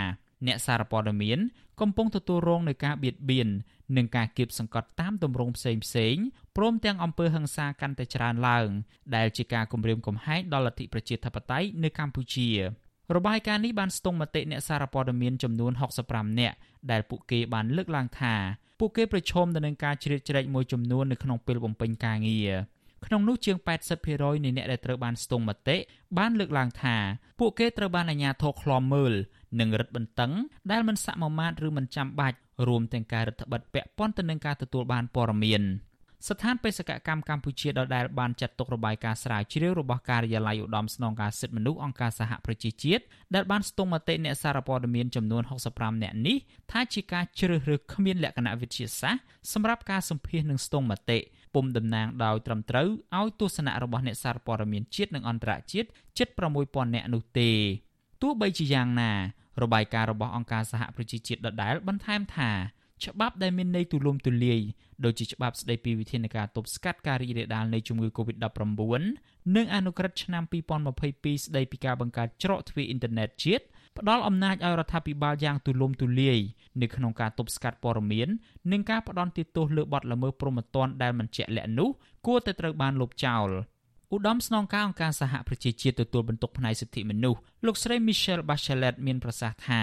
[0.48, 1.40] អ្នកសារព័ត៌មាន
[1.82, 3.50] កំពុងទទួលរងនឹងការបៀតបៀន
[3.98, 6.16] និងការគៀបសង្កត់តាមទម្រង់ផ្សេងផ្សេង
[6.58, 8.70] ព្រមទាំងអំពើហិង្សាកាន់តែច្រើនឡើង
[9.16, 12.50] ដែលជាការគំរាមកំហែងដល់លទ្ធិប្រជាធិបតេយ្យនៅកម្ពុជា
[13.16, 15.72] របាយការណ៍នេះបានស្ទង់មតិអ្នកសារព័ត៌មានចំនួន
[16.06, 16.56] 65នាក់
[16.92, 18.36] ដែលពួកគេបានលើកឡើងថា
[18.80, 22.52] ពួកគេប្រឈមទៅនឹងការជ្រៀតជ្រែកមួយចំនួននៅក្នុងពេលបំពេញការងារ
[23.06, 23.58] ក្នុងនោះជាង
[24.02, 25.78] 80%នៃអ្នកដែលត្រូវបានស្ទង់មតិ
[26.18, 26.96] បានលើកឡើងថា
[27.40, 29.14] ពួកគេត្រូវបានអាជ្ញាធរឃ្លាំមើល
[29.60, 30.32] និងរឹតបន្តឹង
[30.72, 35.64] ដែលមិនសមាមាត្រឬមិនចាំបាច់រួមទាំងការរដ្ឋបិទពាក់ព័ន្ធទៅនឹងការទទួលបានព័ត៌មាន
[36.28, 43.04] ស្ថានបេសកកម្មកម្ពុជាដដែលបានចាត់ទុករបាយការណ៍ស្រាវជ្រាវរបស់ការិយាល័យឧត្តមស្នងការសិទ្ធិមនុស្សអង្គការសហប្រជាជាតិ
[43.36, 46.38] ដែលបានស្ទង់មតិអ្នកសារព័ត៌មានចំនួន65នាក់នេះ
[46.72, 49.22] ថាជាការជ្រើសរើសគ្មានលក្ខណៈវិទ្យាសាស្ត្រ
[49.54, 51.20] សម្រាប់ការសម្ភាសនឹងស្ទង់មតិ
[51.56, 56.28] ពុំតំណាងដោយត្រឹមត្រូវឲ្យទស្សនៈរបស់អ្នកសារព័ត៌មានជាតិនិងអន្តរជាតិជិត
[56.62, 57.52] 6000នាក់នោះទេ
[58.22, 59.12] ទោះបីជាយ៉ាងណា
[59.64, 62.52] របាយការណ៍របស់អង្គការសហប្រជាជាតិដដែលបន្ថែមថា
[63.06, 64.62] ច្បាប់ដែលមានន័យទូលំទូលាយ
[65.06, 69.02] ដូចជាច្បាប់ស្តីពីវិធានការទប់ស្កាត់ការរីករាលដាលនៃជំងឺ Covid-19
[69.56, 70.44] និងអនុក្រឹត្យឆ្នាំ
[70.94, 73.66] 2022ស្តីពីការបង្កើតច្រកទ្វារអ៊ីនធឺណិតជាតិ
[73.98, 76.40] ផ្ដល់អំណាចឲ្យរដ្ឋាភិបាលយ៉ាងទូលំទូលាយ
[76.82, 78.28] នៅក្នុងការទប់ស្កាត់ព័ត៌មាន
[78.72, 81.90] និងការផ្ដន់ទោសលើបទល្មើសព្រហ្មទណ្ឌដែលមិនជាក់លាក់នោះ
[82.28, 83.50] គួរតែត្រូវបានលុបចោល
[84.14, 89.82] ឧត្តមស្នងការអង្គការសហប្រជាជាតិទទួលបន្ទុកផ្នែកសិទ្ធិមនុស្សលោកស្រី Michelle Bachelet មានប្រសាសន៍ថា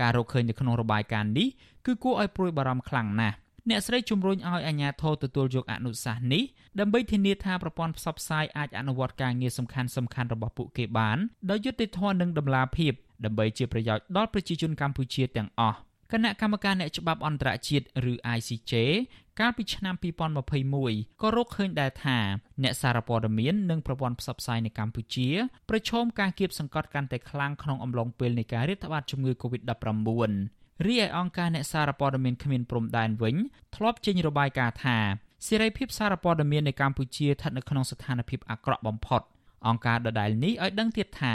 [0.00, 1.48] ការរកឃើញនៅក្នុងរបាយការណ៍នេះ
[1.86, 3.36] គឺគួរឲ្យព្រួយបារម្ភខ្លាំងណាស់
[3.70, 6.42] អ្នកស្រីជំរុញឲ្យអាជ្ញាធរទទួលយកអនុសាសន៍នេះ
[6.80, 11.18] ដើម្បីធានាថាប្រព័ន្ធផ្សព្វផ្សាយអាចអនុវត្តការងារសំខាន់សំខាន់របស់ពួកគេបាន
[11.50, 12.92] ដោយយុត្តិធម៌និងតម្លាភាព
[13.24, 15.78] ដើម្បីជាប្រយោជន៍ដល់ប្រជាជនកម្ពុជាទាំងអស់
[16.14, 18.72] គណៈកម្មការអ្នកច្បាប់អន្តរជាតិឬ ICJ
[19.40, 19.94] កាលពីឆ្នាំ
[20.58, 22.18] 2021ក៏រកឃើញដែរថា
[22.62, 25.28] អ្នកសារព័ត៌មាននិងប្រព័ន្ធផ្សព្វផ្សាយនៅកម្ពុជា
[25.70, 33.36] ប្រឈមការគៀបសង្កត់កាន់តែខ្លាំងក្នុងអំឡុងពេលនៃការរាតត្បាតជំងឺ Covid-19 រីឯអង្គការអ្នកសារព័ត៌មានគ្មានព្រំដែនវិញ
[33.76, 34.98] ធ្លាប់ចេញរបាយការណ៍ថា
[35.46, 39.22] សេរីភាពសារព័ត៌មាននៅកម្ពុជាស្ថិតនៅក្នុងស្ថានភាពអាក្រក់បំផុត
[39.66, 41.34] អង្គការដដែលនេះឲ្យដឹងទៀតថា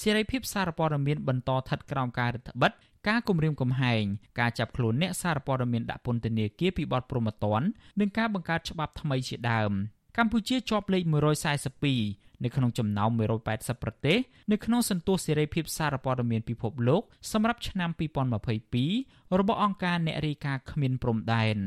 [0.00, 2.72] សេរីភាពសារព័ត៌មានបន្តស្ថិតក្រោមការរដ្ឋបិទ
[3.08, 4.04] ការគំរាមកំហែង
[4.40, 7.60] ការចាប់ខ្លួនអ្នកសារព័ត៌មានដាក់ពន្ធនាគារពីបទប្រមទ័ន
[8.00, 9.72] និងការបង្កើតច្បាប់ថ្មីជាដើម
[10.18, 11.02] កម្ពុជាជាប់លេខ
[11.72, 13.10] 142នៅក្នុងចំណោម
[13.46, 14.18] 180ប្រទេស
[14.52, 17.90] នៅក្នុងសន្ទុះសេរីភាពសារព័ត៌មានពិភពលោកសម្រាប់ឆ្នាំ
[18.64, 21.58] 2022របស់អង្គការអ្នករាយការណ៍គ្មានព្រំដែន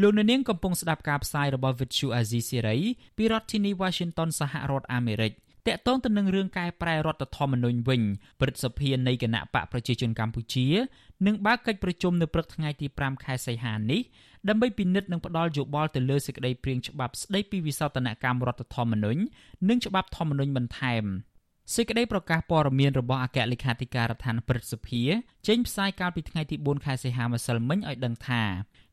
[0.00, 2.80] លោកនាងកំពុងស្ដាប់ការផ្សាយរបស់ Vuthu Azizi Serai
[3.16, 5.32] ពីរដ្ឋធានី Washington សហរដ្ឋអាមេរិក។
[5.68, 8.02] តកតងទៅនឹងរឿងកែប្រែរដ្ឋធម្មនុញ្ញវិញ
[8.40, 10.66] ព្រឹទ្ធសភានៃគណៈបកប្រជាជនកម្ពុជា
[11.26, 14.00] នឹងបើកកិច្ចប្រជុំនៅព្រឹកថ្ងៃទី5ខែសីហានេះ
[14.48, 19.20] ដើម្បីពិនិត្យនិងផ្ដល់យោបល់ទៅលើសេចក្តីព្រាងច្បាប់ស្តីពីវិសោធនកម្មរដ្ឋធម្មនុញ្ញ
[19.68, 21.04] និងច្បាប់ធម្មនុញ្ញបន្ថែម
[21.74, 25.02] សេចក្តីប្រកាសព័ត៌មានរបស់អគ្គលេខាធិការដ្ឋានព្រឹទ្ធសភា
[25.48, 28.42] ចេញផ្សាយកាលពីថ្ងៃទី4ខែសីហាម្សិលមិញឲ្យដឹងថា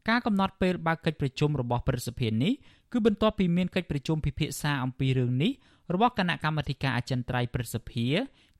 [0.09, 2.53] ការកំណត់ពេលបើកកិច្ចប្រជុំរបស់ព្រឹទ្ធសភានេះ
[2.91, 5.51] គឺបន្ទាប់ពីមានកិច្ចប្រជុំពិភាក្សាអំពីរឿងនេះ
[5.93, 8.07] របស់គណៈកម្មាធិការអចិន្ត្រៃយ៍ព្រឹទ្ធសភា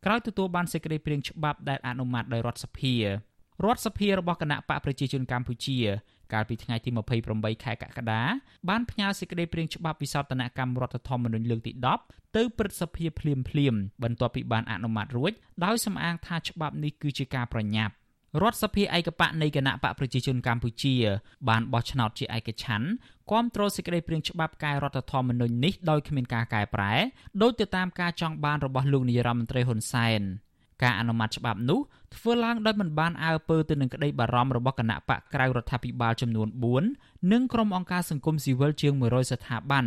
[0.06, 3.04] ក្រោយទទួលបានសេចក្តីព្រាងច្បាប់ដែលអនុម័តដោយរដ្ឋសភារ
[3.74, 5.80] ដ្ឋសភារបស់គណៈបកប្រជាជនកម្ពុជា
[6.34, 6.90] កាលពីថ្ងៃទី
[7.28, 8.22] 28ខែកក្កដា
[8.70, 11.72] បានផ្ញើសេចក្តីព្រាងច្បាប់វិសោធនកម្មរដ្ឋធម្មនុញ្ញលើកទី
[12.06, 15.32] 10ទៅព្រឹទ្ធសភាភ្លាមភ្លាមបន្ទាប់ពីបានអនុម័តរួច
[15.66, 17.94] ដោយសំអាងថាច្បាប់នេះគឺជាការប្រញាប់
[18.42, 20.96] រដ្ឋសភាឯកបៈនៃគណៈបកប្រជាជនកម្ពុជា
[21.50, 22.88] បានបោះឆ្នោតជាឯកច្ឆ័ន្ទ
[23.32, 26.94] គាំទ្រសេចក្តីព្រាងច្បាប់កែរដ្ឋធម្មនុញ្ញនេះដោយគ្មានការកែប្រែ
[27.42, 30.22] ដោយទៅតាមការចង់បានរបស់លោកនាយរដ្ឋមន្ត្រីហ៊ុនសែន
[30.84, 31.80] ការអនុម័តច្បាប់នោះ
[32.16, 36.48] ធ្វើឡើងដោយមិនបានអើពើទៅនឹងក្តីបារម្ភរបស់គណៈបកក្រៅរដ្ឋាភិបាលចំនួន
[36.90, 39.86] 4និងក្រុមអង្គការសង្គមស៊ីវិលជាង100ស្ថាប័ន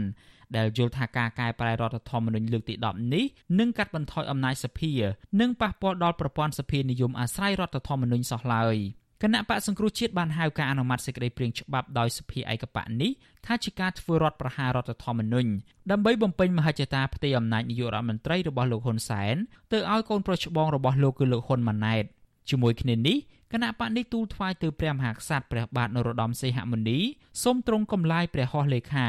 [0.57, 3.25] ដែលយល់ថាការកែប្រែរដ្ឋធម្មនុញ្ញលើកទី10នេះ
[3.59, 4.93] នឹងកាត់បន្ថយអំណាចសភា
[5.41, 8.77] និងប៉ះពាល់ដល់ប្រព័ន្ធសភានិយមអាស្រ័យរដ្ឋធម្មនុញ្ញសោះឡើយ
[9.23, 13.11] គណៈបកសង្គ្រោះជាតិបានហៅការអនុម័តសេចក្តីព្រាងច្បាប់ដោយសភាឯកបៈនេះ
[13.47, 15.51] ថាជាការធ្វើរដ្ឋប្រហាររដ្ឋធម្មនុញ្ញ
[15.91, 19.37] ដើម្បីបំពេញមហិច្ឆតាផ្ទៃអំណាចនាយករដ្ឋមន្ត្រីរបស់លោកហ៊ុនសែន
[19.73, 22.05] ទៅឲ្យកូនប្រុសច្បងរបស់លោកគឺលោកហ៊ុនម៉ាណែត
[22.51, 23.19] ជាមួយគ្នានេះ
[23.53, 26.99] គណៈបកនេះទូលថ្វាយទៅព្រះមហាក្សត្រព្រះបាទនរោត្តមសីហមុនី
[27.43, 29.09] សូមទ្រង់កំឡាយព្រះហស្ថលេខា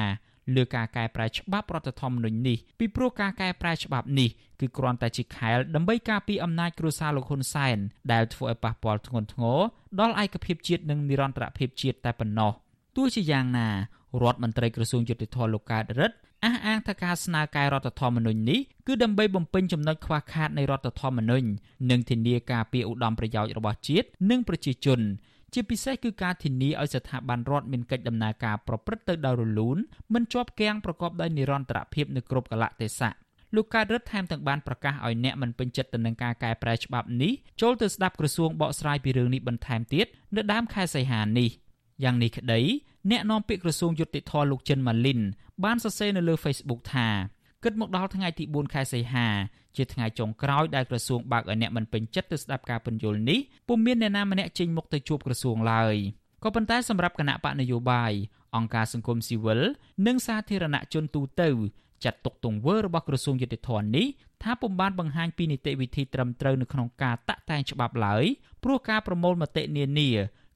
[0.56, 7.78] លើការកែប្រែច្បាប់រដ្ឋធម្មនុញ្ញនេះពីព្រោះការកែប្រែច្បាប់នេះគឺគ្រាន់តែជាខែលដើម្បីការពារអំណាចគ្រួសារលោកហ៊ុនសែន
[8.12, 9.60] ដែលធ្វើឲ្យប៉ះពាល់ធ្ងន់ធ្ងរ
[10.00, 12.52] ដល់ឯកភាពជាតិនិងនិរន្តរភាពជាតិតែប៉ុណ្ណោះ
[12.96, 13.68] ទោះជាយ៉ាងណា
[14.22, 21.48] រដ្ឋមន្ត្រីក្រសួងយុតិធធលោកកើតរិទ្ធអះអាងថាការស្នើកែរដ្ឋធម្មនុញ្ញនេះគឺដើម្បីបំពេញចំណុចខ្វះខាតនៃរដ្ឋធម្មនុញ្ញ
[21.90, 25.00] និងធានាការពារឧត្តមប្រយោជន៍របស់ជាតិនិងប្រជាជន
[25.54, 29.78] ជាពិសេសគឺការធានាឲ្យស្ថាប័នរដ្ឋមានកិច្ចដំណើរការប្រព្រឹត្តទៅដោយរលូន
[30.14, 33.14] មិនជាប់គាំងប្រកបដោយនិរន្តរភាពនៅគ្រប់កលៈទេសៈ
[33.56, 41.50] លោកកើតរិទ្ធថែមទាំងបានប្រកាសឲ្យអ្នកមិនពេញចិត្តទៅនឹងការកែប្រែច្បាប់នេះចូលទៅស្ដាប់ក្រសួងបកស្រាយពីរឿងនេះបន្ថែមទៀតនៅដើមខែសីហានេះ
[42.04, 42.60] យ៉ាងនេះក្តី
[43.12, 45.22] អ្នកនាំពាក្យក្រសួងយុតិធធលោកចិនម៉ាលីន
[45.64, 47.08] បានសរសេរនៅលើ Facebook ថា
[47.64, 49.28] គិតមកដល់ថ្ងៃទី4ខែសីហា
[49.78, 55.96] ជាថ្ងៃចុងក្រោយដែលក្រសួងបើកឲ្យអ្នកមិនពេញចិត្តទៅស្ដាប់ការពន្យល់នេះពុំមានអ្នកណាម្នាក់ចេញមុខទៅជួបក្រសួងឡើយ
[56.44, 58.14] ក៏ប៉ុន្តែសម្រាប់គណៈបកនយោបាយ
[58.56, 59.62] អង្គការសង្គមស៊ីវិល
[60.08, 61.50] និងសាធារណជនទូទៅ
[62.04, 64.08] ចាត់ទុកទង្វើរបស់ក្រសួងយុតិធធននេះ
[64.44, 68.26] ថាពុំបានបង្ហាញពីនីតិវិធីត្រឹមត្រូវនៅក្នុងការតាក់តែងច្បាប់ឡើយ
[68.64, 70.10] ព្រោះការប្រមូលមតិនានា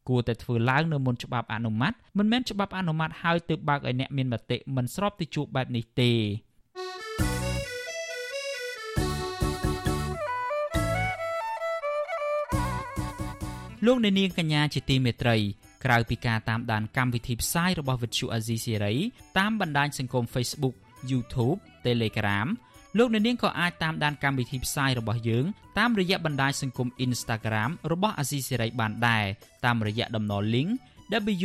[0.10, 6.12] គួរតែធ្វើឡើងនៅមុនច្បាប់អនុម័តមិនមែនច្បាប់អនុម័តហើយទើបបើកឲ្យអ្នកមានមតិមិនស្របទៅជួបបែបនេះទេ
[13.86, 15.36] លោកអ្នកនាងកញ្ញាជាទីមេត្រី
[15.86, 18.96] ក្រៅពីការតាមដានកម្មវិធីផ្សាយរបស់ Vuthu Azizi Siri
[19.38, 20.76] តាមបណ្ដាញសង្គម Facebook
[21.12, 22.48] YouTube Telegram
[22.98, 25.46] លោកអ្នកនាងក៏អាចតាមដានកម្មវិធីផ្សាយរបស់យើង
[25.80, 29.26] តាមរយៈបណ្ដាញសង្គម Instagram របស់ Azizi Siri បានដែរ
[29.66, 30.70] តាមរយៈតំណ link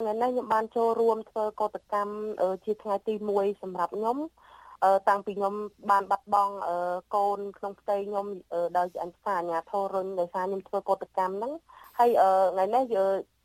[0.00, 2.12] ថ្ងៃនេះខ្ញុំបានចូលរួមធ្វើកោតកម្ម
[2.64, 4.18] ជាថ្ងៃទី1សម្រាប់ខ្ញុំ
[5.08, 5.54] តាំងពីខ្ញុំ
[5.90, 6.54] បានបាត់បង់
[7.16, 8.26] កូនក្នុងផ្ទៃខ្ញុំ
[8.78, 11.52] ដោយអញ្ចាអាញាធររុញដោយសារខ្ញុំធ្វើកោតកម្មហ្នឹង
[11.98, 12.10] ហើយ
[12.54, 12.84] ថ្ងៃនេះ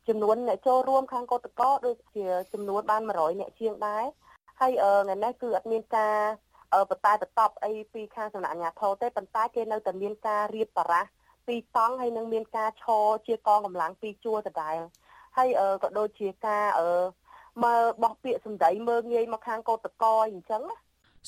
[0.08, 4.04] ចំនួនអ្នកចូលរួមខាងកោតកោដូចជាចំនួនបាន100អ្នកជាងដែរ
[4.60, 6.16] ហើយថ្ងៃនេះគឺអត់មានការ
[6.90, 11.04] បតែបតប់អីពីខាងសំណាក់អាជ្ញាធរទេប៉ុន្តែគេនៅតែមានការរៀបបារះ
[11.46, 14.76] ពីរតង់ហើយនឹងមានការឈរជាកងកម្លាំងពីរជួរដដែល
[15.36, 15.48] ហើយ
[15.82, 16.66] ក៏ដូចជាការ
[17.64, 20.76] មើលបោះពាក្យសម្ដីមើងងាយមកខាងកោតកោអញ្ចឹងណា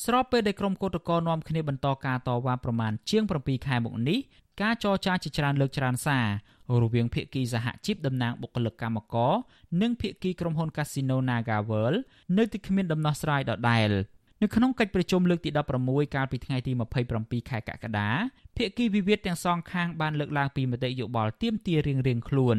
[0.04, 4.18] ស្របពេលដែលក្រុមកោតក្រនាំគ្នាបន្តការតវ៉ាប្រមាណជាង7ខែមកនេះ
[4.62, 6.26] ការចរចាជាច្រើនលើកច្រើនសារ
[6.82, 9.32] រវាងភាគីសហជីពតំណាងបុគ្គលិកកម្មករ
[9.82, 11.98] និងភាគីក្រុមហ៊ុន Casino Naga World
[12.38, 13.90] នៅតែគ្មានដំណោះស្រាយដដែល
[14.42, 15.50] នៅក្នុងកិច្ចប្រជុំលើកទី
[15.82, 16.72] 16កាលពីថ្ងៃទី
[17.10, 18.08] 27ខែកក្កដា
[18.56, 22.58] ភាគីវិវាទទាំងសងខាងបានលើកឡើងពីមតិយោបល់ទាមទាររៀងៗខ្លួន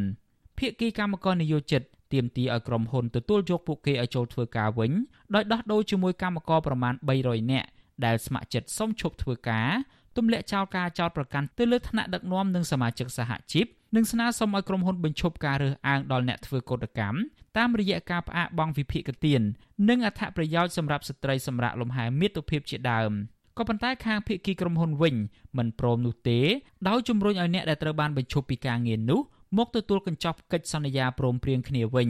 [0.59, 1.81] ភាគីកម្មករនិយោជិត
[2.13, 4.91] ទាមទារឲ្យក្រុមហ៊ុនទទួលយកពួកគេឲ្យចូលធ្វើការវិញ
[5.35, 6.93] ដោយដោះដូរជាមួយកម្មករប្រមាណ
[7.23, 7.67] 300នាក់
[8.05, 9.69] ដែលស្ម័គ្រចិត្តសុំឈប់ធ្វើការ
[10.17, 17.17] ទម្លាក់ចោលការចោទប្រកាន់ទៅលើថ្នាក់ដឹកនាំនិងសមាជិកសហជីព និងស្នើសុំឲ្យក្រុមហ៊ុនបញ្ឈប់ការរើសអើងដល់អ្នកធ្វើកោតកម្ម
[17.57, 19.41] តាមរយៈការផ្អាកបង់វិភាគទាន
[19.89, 23.11] និងអត្ថប្រយោជន៍សម្រាប់ស្ត្រីសម្រាប់លំហែមាតុភាពជាដើម
[23.57, 25.15] ក៏ប៉ុន្តែខាងភៀកគីក្រុមហ៊ុនវិញ
[25.57, 26.39] មិនព្រមនោះទេ
[26.87, 29.21] ដោយជំរុញឲ្យអ្នកដែលត្រូវបានបញ្ឈប់ពីការងារនោះ
[29.57, 32.09] មកទទួលកញ្ចប់កិច្ចសន្យាព្រមព្រៀងគ្នាវិញ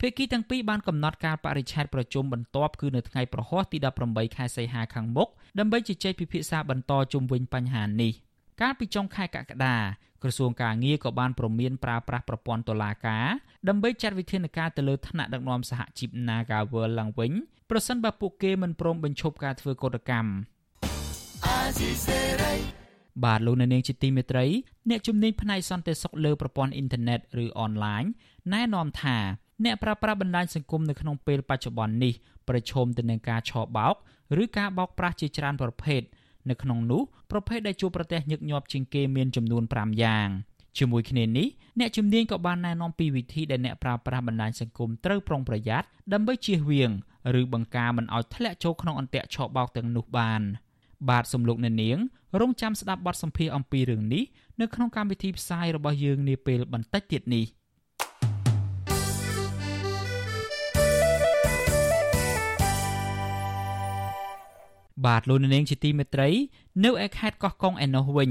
[0.00, 8.12] ភាគីទាំងពីរបានកំណត់ការបរិច្ឆេទប្រជុំបន្ទាប់គឺនៅថ្ងៃប្រហ័សទី18ខែសីហាខាងមុខដើម្បីជជែកពិភាក្សាបន្តជុំវិញបញ្ហានេះ
[8.60, 9.76] កាលពីចុងខែកក្កដា
[10.22, 13.26] ក្រសួងការងារក៏បានព្រមានប្រើប្រាស់ប្រព័ន្ធតុលាការ
[13.68, 17.32] ដើម្បីចាត់វិធានការទៅលើថ្នាក់ដឹកនាំសហជីព Nagawal ឡើងវិញ
[17.70, 20.30] ប្រសិនបើពួកគេមិនព្រមបញ្ឈប់ការធ្វើកោតកម្ម
[23.24, 24.46] បាទលោកអ្នកនាងជាទីមេត្រី
[24.90, 28.04] អ្នកជំនាញផ្នែកសន្តិសុខលើប្រព័ន្ធអ៊ីនធឺណិតឬអនឡាញ
[28.52, 29.18] ណែនាំថា
[29.64, 32.14] អ្នកប្រើប្រាស់បណ្ដាញសង្គមនៅក្នុងពេលបច្ចុប្បន្ននេះ
[32.48, 33.94] ប្រឈមទៅនឹងការឆបោក
[34.42, 36.02] ឬការបោកប្រាស់ជាច្រើនប្រភេទ
[36.50, 40.28] នៅក្នុងនោះប្រភេទដែលជួបប្រទះញឹកញាប់ជាងគេមានចំនួន5យ៉ាង
[40.78, 46.90] ជាមួយគ្នានេះអ្នកជំនាញក៏បានណែនាំពីវិធីដែលអ្នកប្រើប្រាស់បណ្ដាញសង្គមត្រូវប្រុងប្រយ័ត្នដើម្បីជៀសវាង
[47.40, 50.42] ឬបង្ការមិនឲ្យធ្លាក់ចូលក្នុងអន្ទាក់ឆបោកទាំងនោះបាន
[51.10, 51.98] បាទសំលោកអ្នកនាង
[52.40, 54.24] រងចាំស្ដាប់បទសម្ភាសន៍អំពីរឿងនេះ
[54.60, 57.46] នៅក្នុងកម្មវិធីផ្សាយរបស់យើងនាពេលបន្តិចទៀតនេះ។
[65.06, 66.28] បាទលោកនាងជាទីមេត្រី
[66.84, 68.30] នៅឯខេត្តកោះកុងឯណោះវិញ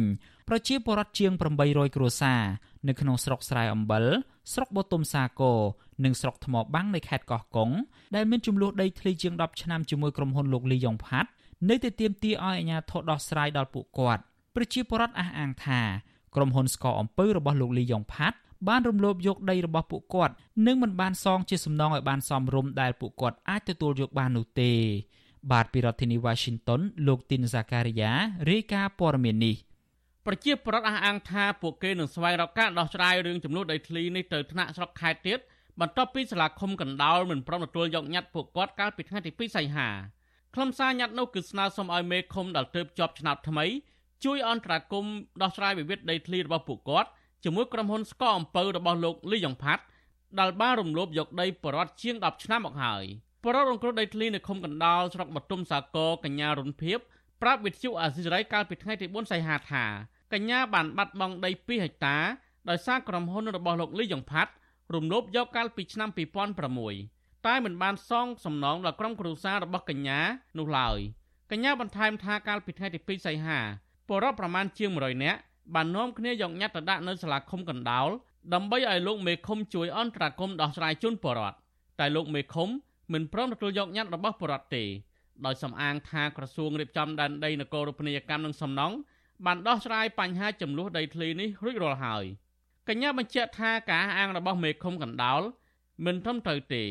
[0.49, 1.31] ប្រជាពលរដ្ឋជាង
[1.63, 2.41] 800គ្រួសារ
[2.87, 4.05] នៅក្នុងស្រុកស្រែអំបិល
[4.53, 5.59] ស្រុកបូទុមសាគរ
[6.03, 7.69] និងស្រុកថ្មបាំងនៃខេត្តកោះកុង
[8.15, 11.29] ដែលមានចំនួនដីធ្លីជាង10ឆ្នាំជាមួយក្រុមហ៊ុនលោកលីយ៉ុងផាត់
[11.69, 14.21] នៅតែទាមទារឲ្យអាជ្ញាធរដោះស្រាយដល់ពួកគាត់
[14.55, 15.81] ប្រជាពលរដ្ឋអះអាងថា
[16.35, 20.33] ក្រុមហ៊ុនស្កអំពើរបស់លោកលីយ៉ុងផាត់បានរំលោភយកដីរបស់ពួកគាត់
[20.67, 24.71] និងមិនបានសងជាសំណងឲ្យបានសមរម្យដែលពួកគាត់អាចទទួលយកបាននោះទេ
[25.49, 28.11] បាទពីរដ្ឋធានី Washington លោកទីនសាការីយ៉ា
[28.51, 29.55] រាយការណ៍ព័ត៌មាននេះ
[30.25, 35.39] ប្រជាប្រដ្ឋអះអាងថាពួកគេនឹងស្វែងរកការដោះស្រាយរឿងចំនួនដីធ្លីនេះទៅថ្នាក់ស្រុកខេត្តទៀត
[35.79, 39.89] បន្ទាប់ពីសាលាឃុំកណ្ដោលមិនព្រមទទួលយកញត្តិពួកគាត់កាលពីថ្ងៃទី2សីហា
[40.53, 43.65] ខ្លឹមសារញត្តិនោះគឺស្នើសុំឲ្យមេឃុំដែលទើបជាប់ឆ្នោតថ្មី
[44.25, 47.09] ជួយអន្តរាគមន៍ដោះស្រាយវិវាទដីធ្លីរបស់ពួកគាត់
[47.43, 49.83] ជាមួយក្រុមហ៊ុនស្កអំពៅរបស់លោកលីយ៉ុងផាត់
[50.39, 53.05] ដែលបានរំលោភយកដីបរដ្ឋជាង10ឆ្នាំមកហើយ។
[53.45, 56.99] បរិវត្តរងគ្រោះដីធ្លីនៅឃុំកណ្ដាលស្រុកបទុមសាគរកញ្ញារុនភៀប
[57.41, 59.85] ប្រាប់វិទ្យុអាស៊ីសេរីកាលពីថ្ងៃទី4សីហាថា
[60.33, 62.17] កញ្ញាបានបាត់បង់ដី2ហិកតា
[62.69, 64.51] ដោយសារក្រុមហ៊ុនរបស់លោកលីយ៉ុងផាត់
[64.95, 66.09] រំលោភយកកាលពីឆ្នាំ
[66.77, 70.19] 2006តែមិនបានសងសំណងដល់ក្រុមគ្រួសាររបស់កញ្ញា
[70.57, 70.99] នោះឡើយ
[71.51, 73.59] កញ្ញាបន្ថែមថាកាលពីថ្ងៃទី2សីហា
[74.09, 75.39] បរិវត្តប្រមាណជាង100នាក់
[75.75, 78.09] បាននាំគ្នាយកញត្តិទៅដាក់នៅសាលាឃុំកណ្ដោល
[78.53, 81.57] ដើម្បីឲ្យលោកមេឃុំជួយអន្តរាគមន៍ដោះស្រាយជូនបរិវត្ត
[81.99, 82.69] តែលោកមេឃុំ
[83.13, 84.83] មិនព្រមទទួលយកញត្តិរបស់បរដ្ឋទេ
[85.45, 88.95] ដោយសំអាងថាក្រសួងរៀបចំដែនដីនគររូបនីយកម្មនិងសំណង់
[89.45, 92.23] បានដោះស្រាយបញ្ហាចំនួនដីធ្លីនេះរួចរាល់ហើយ
[92.87, 95.41] កញ្ញាបញ្ជាក់ថាការអាងរបស់មេឃុំកណ្ដោល
[96.05, 96.83] មិនត្រឹមត្រូវទេ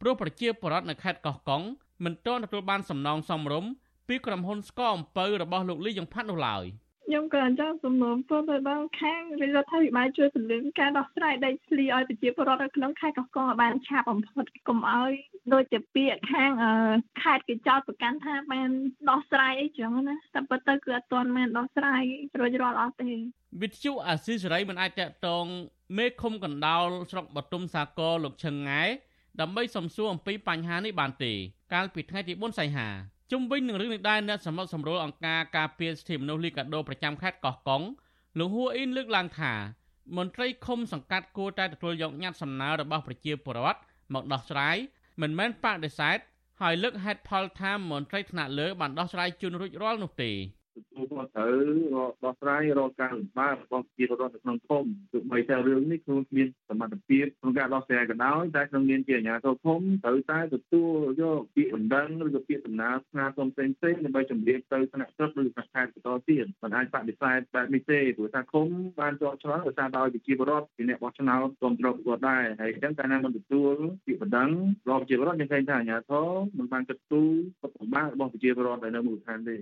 [0.00, 1.62] ព្រោះប្រជាពលរដ្ឋនៅខេត្តកោះកុង
[2.04, 3.70] មិនទាន់ទទួលបានសំណងសមរម្យ
[4.08, 6.64] ពីក្រុមហ៊ុនស្កអំពៅរបស់លោកលីយ៉ុងផាត់នោះឡើយ។
[7.06, 15.10] ខ្ញុំក៏អញ្ចឹងសំណូមពរទៅដល់ខាងរាជរដ្ឋាភិបាលជួយពង្រឹងការដោះស្រាយដីធ្លីឲ្យប្រជាពលរដ្ឋនៅក្នុងខេត្តកោះកុងឲ្យបានឆាប់បំផុតកុំឲ្យ
[15.52, 16.50] ដូចជាពាក្យខាង
[17.22, 18.68] ខេត្តគេចោទប្រកាន់ថាបាន
[19.10, 22.02] ដោះស្រាយអីចឹងណាតែពិតទៅគឺអត់ទាន់បានដោះស្រាយ
[22.40, 23.10] រួចរាល់អស់ទេ
[23.62, 25.46] វិទ្យុអាស៊ីសេរីមិនអាចតកតង
[25.98, 28.84] មេឃុំកណ្ដោលស្រុកបទុមសាគរលោកឈឹងង៉ែ
[29.40, 31.32] ដើម្បីសំសួរអំពីបញ្ហានេះបានទេ
[31.72, 32.88] កាលពីថ្ងៃទី4សីហា
[33.32, 37.82] ជុំវិញនឹងរឿងនេះដែរអ្នកសម្របសម្រួលអង្គការការពារសិទ្ធិមនុស្សលីកាដូប្រចាំខេត្តកោះកុង
[38.38, 39.52] លោកហួរអ៊ីនលើកឡើងថា
[40.16, 43.80] មន្ត្រីឃុំសង្កាត់គួរតែទទួលយកញត្តិសំណើរបស់ប្រជាពលរដ្ឋ
[44.14, 44.76] មកដោះស្រាយ
[45.20, 46.18] មិនមែនបដិសេធ
[46.60, 50.30] ហើយលើកហេតុផលថាមន្ត្រីថ្នាក់លើបានដោះស្រាយជូនរួចរាល់នោះទេ
[50.76, 51.54] ទទួលខុសត្រូវ
[52.24, 68.66] ដោះស្រាយរកការលំបាករបស់ប្រជាពលរដ្ឋនៅក្នុងភូមិទោះបីតែរឿងនេះខ្លួនមានសមត្ថភាពក្នុងការដោះស្រាយក៏ដោយតែក្នុងនាមជាអាជ្ញាធរភូមិត្រូវតែទទួលយកពាក្យបណ្ដឹងឬក៏ពាក្យសំណើស្នើសុំផ្សេងផ្សេងដើម្បីជម្រាបទៅថ្នាក់ស្រុកឬថ្នាក់ខេត្តបន្តទៀតមិនអាចបដិសេធបែបនេះទេព្រោះថាឃុំ
[69.00, 73.74] បានជាប់ឆ្នោតដោយសារដោយប្រជាពលរដ្ឋជាអ្នកបោះឆ្នោតគ្រប់គ្រងគាត់ដែរហើយអញ្ចឹងកាលណាមិនទទួល
[74.06, 74.50] ពាក្យបណ្ដឹង
[74.88, 76.28] របស់ប្រជាពលរដ្ឋយើងឃើញថាអាជ្ញាធរ
[76.58, 77.30] មិនបានគិតគូរ
[77.62, 79.56] ទុកលំបាករបស់ប្រជាពលរដ្ឋនៅមូលដ្ឋានទេ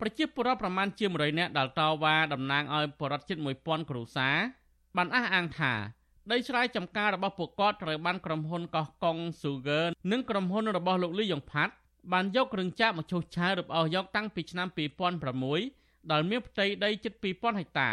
[0.00, 4.36] ប្រជាពលរដ្ឋប្រមាណជា100នាក់ដែលតវ៉ាតំណាងឲ្យបរិវត្តជិត1000គ្រួសារ
[4.96, 5.72] បានអះអាងថា
[6.32, 11.72] ដីស្រែចម្ការរបស់ពួកគាត់ត្រូវបានក្រុមហ៊ុនកោះកុង Sugar និងក្រុមហ៊ុនរបស់លោកលីយ៉ុងផាត់
[12.12, 14.68] បានយកគ្រឿងចាក់មកឈូសឆាយរឹបអូសយកតាំងពីឆ្នាំ
[15.38, 17.90] 2006ដែលមានផ្ទៃដីជិត2000ហិកតា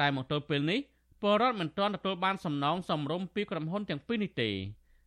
[0.00, 0.80] តែមកទល់ពេលនេះ
[1.22, 4.50] ពលរដ្ឋមិនទាន់ទទួលបានសំណងសមរម្យពីក្រុមហ៊ុនទាំងពីរនេះទេ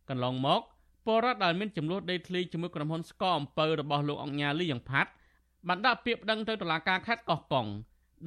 [0.08, 0.60] កន្លងមក
[1.06, 5.10] ពលរដ្ឋដែលមានចំនួនដីធ្លីជាមួយក្រុមហ៊ុនស្កអំពៅរបស់លោកអង្គញាលីយ៉ាងផាត់
[5.68, 7.66] បានដាក់ពាក្យប្តឹងទៅតុលាការខេត្តកោះកុង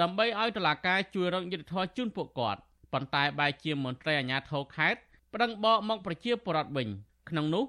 [0.02, 2.60] ដើម្បីឲ្យតុលាការជួយរកយុត្តិធម៌ជូនពួកគាត់
[2.94, 5.00] ប៉ុន្តែបែរជាមន្ត្រីអាជ្ញាធរខេត្ត
[5.34, 6.88] ប្តឹងបកមកប្រជាពលរដ្ឋវិញ
[7.30, 7.64] ក្នុងនោះ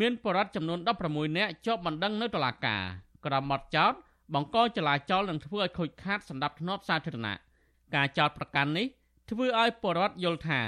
[0.00, 2.82] មានពលរដ្ឋចំនួន16នាក់ជាប់បណ្ដឹងនៅតុលាការ
[3.26, 3.92] ក្រមត់ចោត
[4.34, 7.34] បង្កចលាចលនិងធ្វើឲ្យខូចខាតសម្ដាប់ធ្នាប់សាធារណៈ
[7.94, 8.86] ការចោតប្រកាន់នេះ
[9.30, 10.60] ធ្វើឲ្យពលរដ្ឋយល់ថា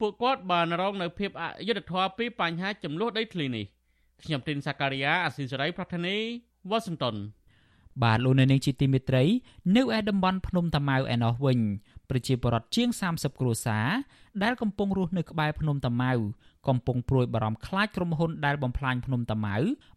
[0.00, 3.64] ពួកគាត់បានរងនៅភាពអយុត្តិធម៌ពីបញ្ហាចំនួនដីធ្លីនេះ
[4.22, 6.16] ខ្ញុំទីនសាការីយ៉ាអស៊ីសេរីប្រធានី
[6.70, 7.16] វ៉ាស៊ីនតោន
[8.02, 9.24] បាទលោកនៅនាងជាទីមេត្រី
[9.76, 11.58] នៅឯតំបន់ភ្នំតាម៉ៅឯណោះវិញ
[12.10, 13.88] ប្រជាពលរដ្ឋជាង30គ្រួសារ
[14.42, 16.12] ដែលកំពុងរស់នៅក្បែរភ្នំតាម៉ៅ
[16.68, 19.56] កំពុងព្រួយបារម្ភខ្លាចក្រុមហ៊ុនដែលបំផ្លាញភ្នំតាម៉ៅ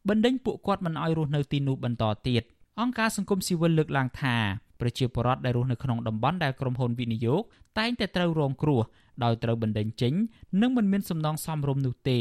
[0.09, 2.43] បណ្ដេញពួកគាត់មិនឲ្យរស់នៅទីនោះបន្តទៀត
[2.79, 4.35] អង្គការសង្គមស៊ីវិលលើកឡើងថា
[4.79, 7.41] ប្រជាពលរដ្ឋដែលរស់នៅក្នុងតំបន់ដែលក្រុមហ៊ុនវិនិយោគ
[7.79, 8.81] តែងតែត្រូវរងគ្រោះ
[9.23, 10.13] ដោយត្រូវបណ្ដេញចេញ
[10.61, 12.19] និងមិនមានសំណងសមរម្យនោះទេ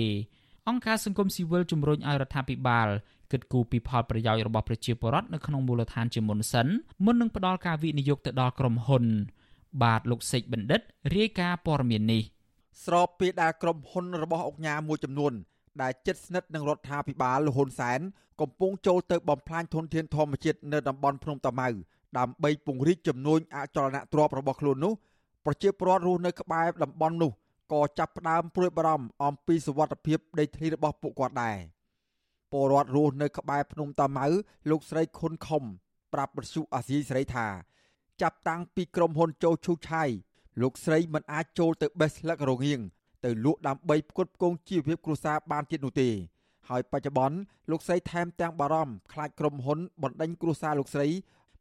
[0.68, 2.88] អង្គការសង្គមស៊ីវិលជំរុញឲ្យរដ្ឋាភិបាល
[3.32, 6.66] គិតគូរពីផលប្រយោជន៍របស់ប្រជាពលរដ្ឋនៅក្នុងមូលដ្ឋានជាមុនសិន
[7.04, 9.04] មុននឹងផ្ដល់ការវិនិយោគទៅដល់ក្រុមហ៊ុន
[9.82, 10.80] បាទលោកសេកបណ្ឌិត
[11.14, 12.22] រាយការណ៍ព័ត៌មាននេះ
[12.84, 15.32] ស្របពេលដែលក្រុមហ៊ុនរបស់អង្គការមួយចំនួន
[15.82, 18.00] ដែលជិតស្និទ្ធនឹងរដ្ឋាភិបាលលហ៊ុនសែន
[18.40, 21.68] កំពុងចូលទៅបំផ្លាញធនធានធម្មជាតិនៅតំបន់ភ្នំតាម៉ៅ
[22.18, 24.92] ដើម្បីពង្រីកចំនួនអចលនទ្រព្យរបស់ខ្លួននោះ
[25.44, 27.32] ប្រជាពលរដ្ឋរស់នៅក្បែរតំបន់នោះ
[27.72, 31.58] ក៏ចាប់ផ្ដើមព្រួយបារម្ភអំពីសុវត្ថិភាពដីធ្លីរបស់ពួកគាត់ដែរ
[32.52, 34.26] ពលរដ្ឋរស់នៅក្បែរភ្នំតាម៉ៅ
[34.70, 35.62] លោកស្រីខុនខុំ
[36.12, 37.46] ប្រាប់បទសុអាស៊ីសេរីថា
[38.22, 40.04] ចាប់តាំងពីក្រុមហ៊ុនចូលឈូឆៃ
[40.62, 42.80] លោកស្រីមិនអាចចូលទៅបេះស្លឹករងៀង
[43.24, 46.08] ទៅលក់ដើម្បីផ្គត់ផ្គង់ជីវភាពគ្រួសារបានទៀតនោះទេ
[46.68, 47.36] ហើយបច្ចុប្បន្ន
[47.70, 51.08] លោកស្រីថែមទាំងបារម្ភខ្លាចក្រុមហ៊ុនបណ្ដេញគ្រួសារលោកស្រី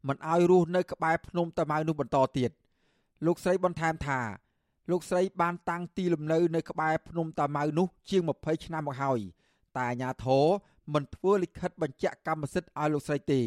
[0.08, 2.50] មិនឲ្យរស់នៅក្បែរភ្នំតាម៉ៅនោះបន្តទៀត
[3.26, 4.20] លោកស្រីបន្ថែមថា
[4.90, 9.20] លោកស្រីបានតាំងទីលំនៅនៅក្បែរភ្នំតាម៉ៅនោះជាង20ឆ្នាំមកហើយ
[9.76, 10.46] តែអាញាធរ
[10.94, 13.40] មិនធ្វើលិខិតបញ្ជាក់កម្មសិទ្ធិឲ្យលោកស្រីទេ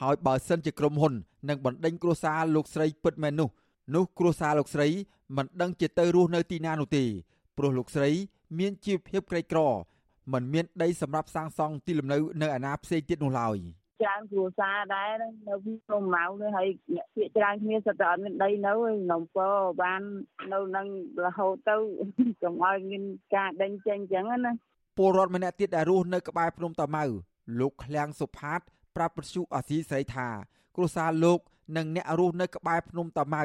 [0.00, 1.14] ហើយបើសិនជាក្រុមហ៊ុន
[1.48, 3.48] នឹងបណ្ដេញគ្រួសារលោកស្រីពិតមែននោះ
[3.94, 4.88] នោះគ្រួសារលោកស្រី
[5.36, 7.04] មិនដឹងជាទៅរស់នៅទីណានោះទេ
[7.56, 8.10] ព្រោះលោកស្រី
[8.58, 9.60] មានជីវភាពក្រីក្រ
[10.32, 13.58] មិនមានដីសម្រាប់សាងសង់ទីលំនៅនៅអាណាផ្សេងទៀតនោះឡើយ។
[14.02, 15.28] ច្រើនគ្រួសារដែរនៅ
[15.86, 18.76] ក្នុងម៉ៅនេះហើយអ្នកភាកច្រើនគ្នាសិតតែអត់មានដីនៅឯ
[19.12, 20.00] នំពរបាន
[20.52, 20.86] នៅនឹង
[21.24, 21.76] រហូតទៅ
[22.42, 23.02] កុំឲ្យមាន
[23.34, 24.52] ការដេញចេញអញ្ចឹងណា
[24.98, 27.04] ពលរដ្ឋម្នាក់ទៀតដែលរស់នៅក្បែរភ្នំតាម៉ៅ
[27.60, 28.60] លោកឃ្លាំងសុផាត
[28.96, 30.28] ប្រាប់ពសុអាស៊ីស្រីថា
[30.76, 31.38] គ្រួសារលោក
[31.76, 33.44] និងអ្នករស់នៅក្បែរភ្នំតាម៉ៅ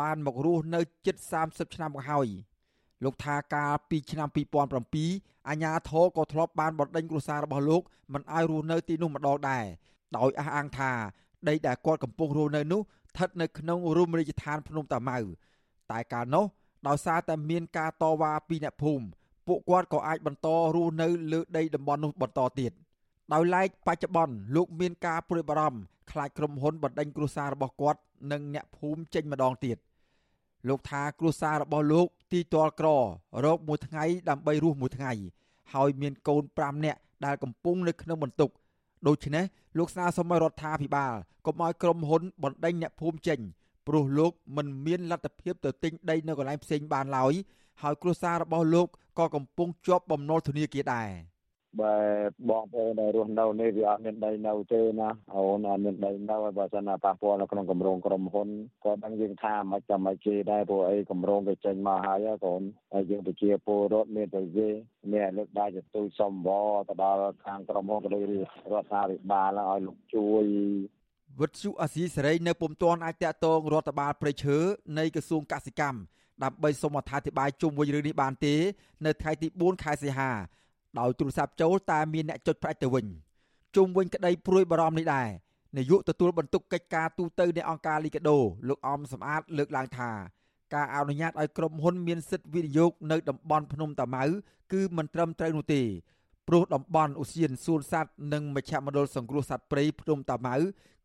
[0.00, 2.28] បានមករស់នៅជិត30ឆ្នាំមកហើយ
[3.04, 4.28] លោកថាកាលពីឆ្នាំ
[4.88, 7.82] 2007អាញាធរក៏ធ្លាប់បានបណ្ដេញគ្រួសាររបស់លោក
[8.12, 9.64] មិនឲ្យរស់នៅទីនោះម្ដងដែរ
[10.16, 10.92] ដោយអះអាងថា
[11.48, 15.18] ដីដែលគាត់កំពុងរស់នៅនោះស្ថិតនៅក្នុងរមណីយដ្ឋានភ្នំតាម៉ៅ
[15.92, 16.44] តែកាលនោះ
[16.88, 19.04] ដោយសារតែមានការតវ៉ាពីអ្នកភូមិ
[19.46, 22.72] ពួកគាត់ក៏អាចបន្តរស់នៅលើដីតំបន់នោះបន្តទៀត
[23.32, 28.00] ដោយឡែកបច្ចុប្បន្នលោកមានការព្រួយបារម្ភខ្លាចក្រុមហ៊ុនបណ្ដេញគ្រួសាររបស់គាត់
[28.32, 29.76] និងអ្នកភូមិចេញម្ដងទៀត
[30.68, 32.88] លោកថាគ្រួសាររបស់លោកទីទាល់ក្រ
[33.44, 35.12] រកមួយថ្ងៃដើម្បីរស់មួយថ្ងៃ
[35.74, 38.50] ហើយមានកូន5នាក់ដែលកំពុងនៅក្នុងបន្ទុក
[39.06, 39.44] ដូច្នេះ
[39.78, 41.12] លោកស្នើសុំឲ្យរដ្ឋាភិបាល
[41.46, 43.40] កុំឲ្យក្រុមហ៊ុនបណ្ដេញអ្នកភូមិចេញ
[43.86, 47.32] ព្រោះលោកមិនមានលទ្ធភាពទៅទិញដីនៅកន្លែងផ្សេងបានឡើយ
[47.82, 48.88] ហើយគ្រួសាររបស់លោក
[49.18, 51.08] ក៏កំពុងជាប់បំណុលធនាគារដែរ។
[51.80, 51.94] បើ
[52.50, 58.48] បងប្អូនដែលរស់នៅនេះវាអត់មានដីនៅទេណាអូនអត់មានដីនៅហើយបើសិនណាប៉ះពាល់នៅក្នុងគម្រោងក្រុមហ៊ុន
[58.84, 62.62] ក៏ដឹងយើងថាមិនចាំមិនជេរដែរព្រោះអីគម្រោងវាចេញមកហើយកូន
[62.92, 64.70] ហើយយើងប្រជាពលរដ្ឋមានតែវា
[65.12, 66.48] មានលើកដៃទៅទូសុំវ
[66.88, 70.46] ទៅដល់ខាងក្រុមហ៊ុនក៏ដូចរដ្ឋាភិបាលឲ្យលោកជួយ
[71.40, 74.58] វិទ្យុអាស៊ីសេរីនៅពុំទាន់អាចតាក់ទងរដ្ឋបាលព្រៃឈើ
[74.98, 76.00] នៃក្រសួងកសិកម្ម
[76.44, 78.54] ដើម្បីសូមអត្ថាធិប្បាយជុំវិញរឿងនេះបានទេ
[79.06, 80.30] នៅថ្ងៃទី4ខែសីហា
[80.98, 83.06] ដោយទូរស័ព្ទចូលតែមានអ្នកចុចផ្ដាច់ទៅវិញ
[83.76, 85.28] ជុំវិញក្តីព្រួយបារម្ភនេះដែរ
[85.76, 88.38] នាយកទទួលបន្ទុកកិច្ចការទូតនៃអង្គការលីកាដូ
[88.68, 90.10] លោកអំសំអាតលើកឡើងថា
[90.74, 94.24] ការអនុញ្ញាតឲ្យក្រុមហ៊ុនមានសិទ្ធិវិនិយោគនៅតំបន់ភ្នំតាម៉ៅ
[94.72, 95.82] គឺមិនត្រឹមត្រូវនោះទេ
[96.48, 100.56] ព្រោះតំបន់ឧស្សាហសួនសត្វនិងមជ្ឈមណ្ឌលសង្គ្រោះសត្វព្រៃភ្នំតាម៉ៅ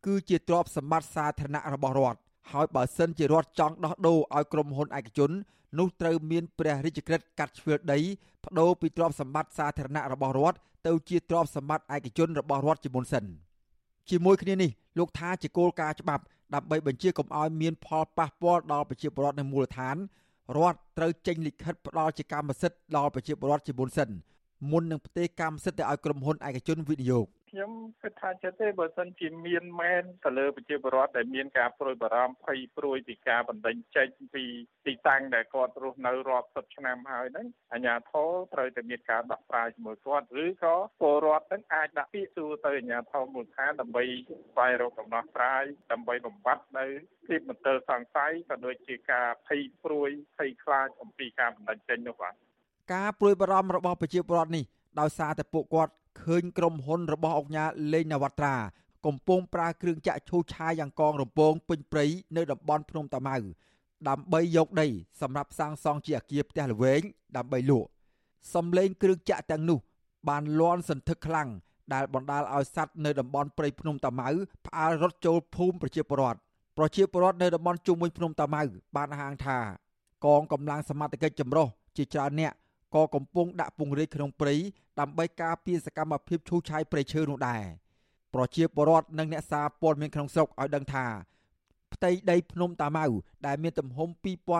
[0.06, 2.20] គឺជាទ្រព្យសម្បត្តិសាធារណៈរបស់រដ្ឋ
[2.52, 5.30] ហើយបើសិនជារដ្ឋចង់ដោះដូរឲ្យក្រុមហ៊ុនឯកជន
[5.78, 7.98] នោះត្រូវមានព្រះរាជក្រឹត្យកាត់ជ្រឿដី
[8.44, 13.24] បដូរពីទ្រព្យសម្បត្តិសាធារណៈរបស់រដ្ឋទៅជាទ្រព្យសម្បត្តិឯកជនរបស់រដ្ឋជាមុនសិន
[14.10, 16.22] ជាមួយគ្នានេះលោកថាជាគោលការណ៍ច្បាប់
[16.54, 19.96] ដើម្បីបញ្ជាកុំឲ្យមានផលប៉ះពាល់ដល់ប្រជាពលរដ្ឋនៅមូលដ្ឋាន
[20.56, 24.10] រដ្ឋត្រូវចេញលិខិតផ្ដល់ជាកម្មសិទ្ធិដល់ប្រជាពលរដ្ឋជាមុនសិន
[24.70, 27.72] មុននឹងផ្ទេរកម្មសិទ្ធិទៅឲ្យក្រុមហ៊ុនឯកជនវិនិយោគ ខ្ញុំ
[28.02, 34.44] គិតថាចិត្តទេបើសិនជាមានមែនទៅលើប្រជាពលរដ្ឋដែលមានការព្រួយបារម្ភភ័យព្រួយពីការបណ្តេញចេញពី
[34.86, 44.04] ទីតាំងដែលគាត់រស់នៅរាប់សិបឆ្នាំហើយហ្នឹងអាជ្ញាធរត្រូវតែមានការដោះស្រាយជាមួយគាត់ឬក៏ពលរដ្ឋហ្នឹងអាចដាក់ពាក្យសួរទៅអាជ្ញាធរមូលដ្ឋានដើម្បី
[44.52, 46.86] ស្វែងរកដំណោះស្រាយដើម្បីបំបត្តិនៅ
[47.26, 52.34] ភាពមន្ទិលសង្ស័យក៏ដូចជាការភ័យព្រួយភ័យខ្លាចអំពីការបណ្តេញចេញនោះបាទ
[52.94, 54.64] ការព្រួយបារម្ភរបស់ប្រជាពលរដ្ឋនេះ
[55.00, 55.92] ដោយសារតែពួកគាត់
[56.22, 58.56] ឃើញក្រុមហ៊ុនរបស់អង្គការលេងនវត្រា
[59.06, 62.04] កំពុងប្រើគ្រឿងចាក់ឈូសឆាយយ៉ាងកងរំពងពេញព្រៃ
[62.36, 63.36] នៅតំបន់ភ្នំតាម៉ៅ
[64.08, 64.88] ដើម្បីយកដី
[65.20, 67.02] សម្រាប់សាងសង់ជាអគារផ្ទះល្វែង
[67.36, 67.88] ដើម្បីលក់
[68.54, 69.78] សំឡេងគ្រឿងចាក់ទាំងនោះ
[70.28, 71.48] បានលាន់សន្ធឹកខ្លាំង
[71.94, 74.28] ដែលបណ្ដាលឲ្យសត្វនៅតំបន់ព្រៃភ្នំតាម៉ៅ
[74.66, 76.38] ផ្អើលរត់ចូលភូមិប្រជាពលរដ្ឋ
[76.78, 78.62] ប្រជាពលរដ្ឋនៅតំបន់ជុំវិញភ្នំតាម៉ៅ
[78.96, 79.58] បានហាងថា
[80.24, 82.52] កងកម្លាំងសមត្ថកិច្ចចម្រុះជាច្រើនអ្នក
[82.94, 84.54] ក៏កំពុងដាក់ពង្រាយក្នុងព្រៃ
[85.00, 87.62] ដើម្បីការពារសកម្មភាពឈូសឆាយព្រៃឈើនោះដែរ
[88.34, 91.06] ប្រជាពលរដ្ឋនិងអ្នកសារព័ត៌មានក្នុងស្រុកឲ្យដឹងថា
[91.94, 93.06] ផ្ទៃដីភ្នំតាម៉ៅ
[93.46, 94.08] ដែលមានទំហំ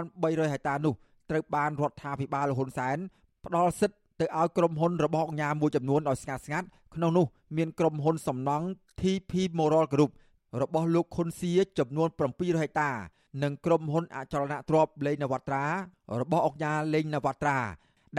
[0.00, 0.94] 2300ហិកតានោះ
[1.30, 2.96] ត្រូវបានរដ្ឋាភិបាលហ៊ុនសែន
[3.44, 7.26] ផ្ដល់សិទ្ធិទៅឲ្យក្រុមហ៊ុនរបស់អង្គការមួយចំនួនឲ្យស្ងាត់ស្ងាត់ក្នុងនោះ
[7.56, 8.66] មានក្រុមហ៊ុនសំណង់
[9.00, 10.10] TP Moral Group
[10.62, 12.90] របស់លោកខុនសៀចំនួន700ហិកតា
[13.42, 15.64] និងក្រុមហ៊ុនអចលនទ្រព្យលេងនវត្រា
[16.20, 17.58] របស់អង្គការលេងនវត្រា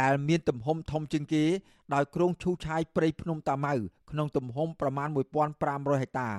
[0.02, 1.46] ដែលមានទំហំធំជាងគេ
[1.94, 3.74] ដោយគ្រោងឈូសឆាយព្រៃភ្នំតាម៉ៅ
[4.12, 6.30] ក្នុងទំហំប្រមាណ1500ហិកតា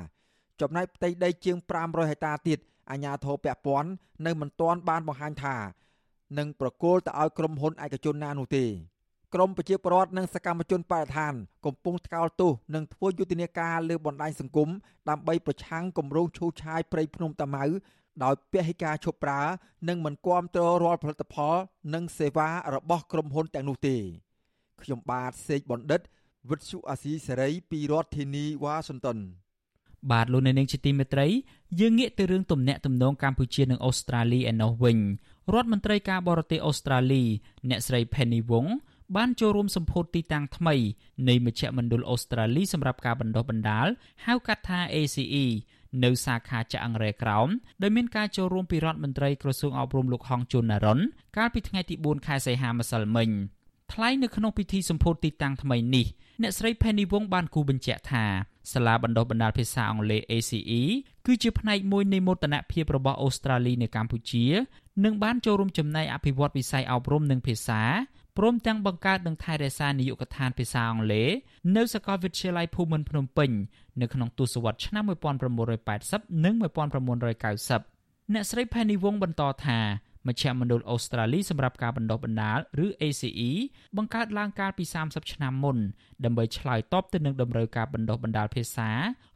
[0.60, 2.58] ចំណែកផ្ទៃដីជាង500ហិកតាទៀត
[2.90, 3.90] អាជ្ញាធរពាក់ព័ន្ធ
[4.26, 5.56] នៅមិនទាន់បានបង្ហាញថា
[6.38, 8.64] នឹងប្រគល់ទៅឲ្យក្រុមហ៊ុនឯកជនណានោះទេ
[9.34, 11.34] ក្រមប្រជាពលរដ្ឋនិងសកម្មជនបរិស្ថាន
[11.66, 14.68] កំពុងថ្កោលទោសនិងធ្វើយុទ្ធនាការលើបណ្ដាញសង្គម
[15.10, 17.64] ដើម្បីប្រឆាំងគម្រោងឈូសឆាយព្រៃភ្នំតាម៉ៅ
[18.24, 19.40] ដោយពហិការឈប់ប្រើ
[19.88, 21.54] និងមិនគាំទ្ររាល់ផលិតផល
[21.94, 23.96] និងសេវារបស់ក្រុមហ៊ុនទាំងនោះទេ
[24.82, 26.00] ខ្ញុំបាទសេកបណ្ឌិត
[26.50, 29.18] វិទ្យុអាស៊ីសេរីពីរដ្ឋធានីវ៉ាស៊ីនតោន
[30.10, 31.26] បាទលោកអ្នកនាងជាទីមេត្រី
[31.80, 34.98] យើងងាកទៅរឿងទំនាក់ទំនងកម្ពុជានិងអូស្ត្រាលីឯណោះវិញ
[35.54, 37.22] រដ្ឋមន្ត្រីការបរទេសអូស្ត្រាលី
[37.68, 38.68] អ្នកស្រី Penny Wong
[39.16, 40.74] បានចូលរួមសម្ពោធទីតាំងថ្មី
[41.28, 43.86] នៃមជ្ឈមណ្ឌលអូស្ត្រាលីសម្រាប់ការបណ្ដុះបណ្ដាល
[44.26, 45.46] ហៅកាត់ថា ACE
[46.04, 47.48] នៅសាខាចាក់អង្រែក្រោម
[47.82, 50.98] ដោយមានការចូលរួមពីរដ្ឋមន្ត្រីក្រសួងអប់រំលោកហងជុនណារុន
[51.36, 53.28] កាលពីថ្ងៃទី4ខែសីហាម្សិលមិញ
[53.92, 56.06] ថ្លែងនៅក្នុងពិធីសម្ពោធទីតាំងថ្មីនេះ
[56.42, 58.24] អ្នកស្រី Penny Wong បានគូបញ្ជាក់ថា
[58.72, 60.82] សាលាបណ្ដុះបណ្ដាលភាសាអង់គ្លេស ACE
[61.26, 64.44] គឺជាផ្នែកមួយនៃមោទនភាពរបស់អូស្ត្រាលីនៅកម្ពុជា
[65.04, 67.82] និងបានចូលរួមចំណែកអភិវឌ្ឍវិស័យអប់រំនិងភាសា
[68.38, 71.30] ព្រមទាំងបង្កើតនិងថែរក្សានាយកដ្ឋានភាសាអង់គ្លេស
[71.76, 73.50] នៅសាកលវិទ្យាល័យភូមិន្ទភ្នំពេញ
[74.00, 75.04] នៅក្នុងទសវត្សរ៍ឆ្នាំ
[75.74, 79.78] 1980និង1990អ្នកស្រី Penny Wong បន្តថា
[80.28, 83.50] មជ្ឈមណ្ឌលអូស្ត្រាលីសម្រាប់ការបណ្ដុះបណ្ដាលឬ ACE
[83.96, 85.78] បង្កើតឡើងកាលពី30ឆ្នាំមុន
[86.24, 88.90] ដើម្បីឆ្លើយតបទៅនឹងតម្រូវការបណ្ដុះបណ្ដាលភាសា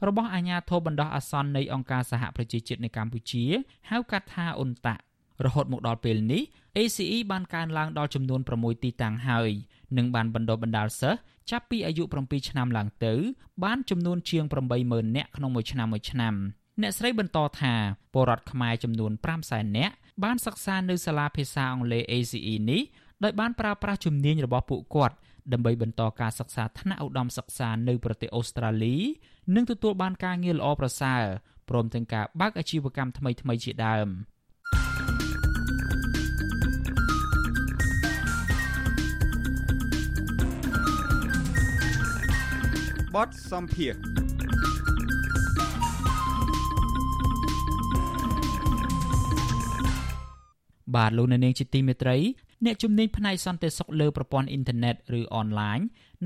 [0.07, 3.45] របស់អាជ្ញាធរបណ្ដោះអាសន្ននៃអង្គការសហប្រជាជាតិនៅកម្ពុជា
[3.91, 5.03] ហៅកាត់ថាអ៊ុនតាក់
[5.45, 6.43] រហូតមកដល់ពេលនេះ
[6.77, 9.51] ACE បានកើនឡើងដល់ចំនួន6ទីតាំងហើយ
[9.97, 11.19] និងបានបណ្ដុះបណ្ដាលសិស្ស
[11.51, 13.15] ចាប់ពីអាយុ7ឆ្នាំឡើងទៅ
[13.65, 14.45] បានចំនួនជាង
[14.81, 16.35] 80000នាក់ក្នុងមួយឆ្នាំមួយឆ្នាំ
[16.83, 17.75] អ្នកស្រីបន្តថា
[18.13, 19.13] ពលរដ្ឋខ្មែរចំនួន
[19.45, 22.83] 500,000នាក់បានសិក្សានៅសាលាភាសាអង់គ្លេស ACE នេះ
[23.25, 25.17] ដោយបានប្រើប្រាស់ជំនាញរបស់ពួកគាត់
[25.53, 28.97] ដើម្បីបន្តការសិក្សាថ្នាក់ឧត្តមសិក្សានៅប្រទេសអូស្ត្រាលី
[29.55, 31.23] និងទទួលបានការងារល្អប្រសើរ
[31.69, 34.09] ព្រមទាំងការបើកអាជីវកម្មថ្មីៗជាដើម។
[43.17, 43.93] បទសម្ភារ
[50.97, 52.17] បាទលោកអ្នកនាងជាទីមេត្រី
[52.65, 55.79] អ្នកជំនាញផ្នែកសន្តិសុខលើប្រព័ន្ធអ៊ីនធឺណិតឬអនឡាញ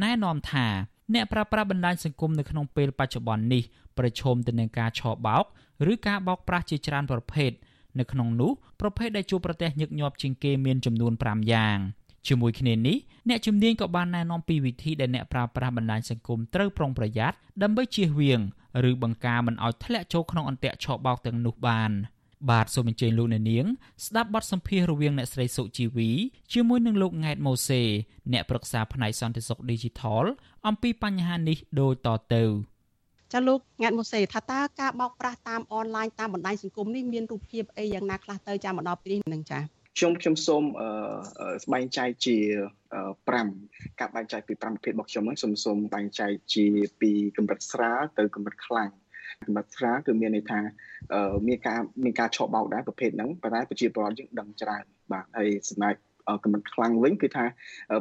[0.02, 0.66] ណែនាំថា
[1.14, 3.62] អ្នកប្រើប្រាស់បណ្ដាញសង្គមនៅក្នុងពេលបច្ចុប្បន្ននេះ
[3.98, 5.44] ប្រឈមទៅនឹងការឆបោក
[5.92, 7.50] ឬការបោកប្រាស់ជាច្រើនប្រភេទ
[7.98, 11.78] នៅក្នុងនោះប្រភេទដែលជួបប្រទះញឹកញាប់ជាងគេមានចំនួន5យ៉ាង
[12.28, 12.96] ជាមួយគ្នានេះ
[13.28, 18.40] អ្នកជំនាញក៏បានណែនាំពីវិធីដែលអ្នកប្រើប្រាស់បណ្ដាញសង្គមត្រូវប្រុងប្រយ័ត្នដើម្បីជៀសវាង
[18.90, 21.92] ឬបង្ការមិនឲ្យធ្លាក់ចូលក្នុងអន្ទាក់ឆបោកទាំងនោះបាន
[22.50, 23.66] បាទសូមអញ្ជើញលោកអ្នកនាង
[24.06, 26.10] ស្ដាប់បទសម្ភាសន៍រវាងអ្នកស្រីសុជីវី
[26.52, 27.82] ជាមួយនឹងលោកង៉ែតម៉ូសេ
[28.32, 30.24] អ្នកប្រឹក្សាផ្នែកសន្តិសុខ Digital
[30.66, 32.44] អំពីបញ្ហានេះដូចតទៅ
[33.32, 39.60] ចាលោកងាត់ម៉ូសេថាតើការបោកប្រាស់តាមអនឡាញតាមបណ្ដាញសង្គមនេះមានរូបភាពអីយ៉ាងណាខ្លះទៅចាមកដល់ពេលនេះនឹងចា
[39.98, 40.64] ខ្ញុំខ្ញុំសូម
[41.64, 42.36] ស្បែងចែកជា
[43.18, 46.66] 5ការបែងចែកពី5ប្រភេទរបស់ខ្ញុំហ្នឹងសូមសូមបែងចែកជា
[47.00, 48.90] ពីកម្រិតស្រាលទៅកម្រិតខ្លាំង
[49.46, 50.60] កម្រិតស្រាលគឺមានន័យថា
[51.48, 55.98] មានការមានការឆោបបោកដែរប្រភេទហ្នឹងប៉ុន្តែប្រជាពលរដ្ឋយើងដឹងច្រើនបាទហើយសម្រាប់
[56.44, 57.44] កម្រិតខ្លាំងវិញគឺថា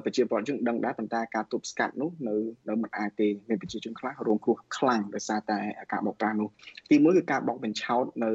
[0.04, 2.36] ប្រជាពលរដ្ឋយើងដឹងដែរប៉ុន្តែការទប់ស្កាត់នោះនៅ
[2.70, 5.60] នៅមិនអាចទេមានប្រជាជនខ្លះរងគ្រោះខ្លាំងដោយសារតែ
[5.92, 6.50] ការបោកប្រាស់នោះ
[6.92, 8.32] ទីមួយគឺការបោកបញ្ឆោតនៅ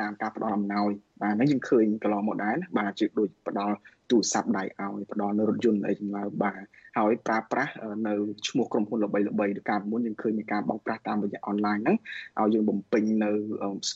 [0.00, 0.90] តាមការផ្ដល់អំណោយ
[1.22, 3.76] បាទហ្នឹងយើងឃើញកន្លងមកដែរណាបាទជាដូចផ្ដល់
[4.10, 6.62] ទូរស័ព្ទដៃឲ្យផ្ដល់នៅរថយន្តអីទាំងឡាយបាទ
[6.98, 7.72] ហើយប្រើប្រាស់
[8.06, 8.12] នៅ
[8.48, 11.96] ឈ្មោះក្រុមហ៊ុនល្បីល្បីឬការមុនយើងឃើញមានការបោកប្រាស់តាមរយៈអនឡាញហ្នឹង
[12.40, 13.30] ឲ្យយើងបំពេញនៅ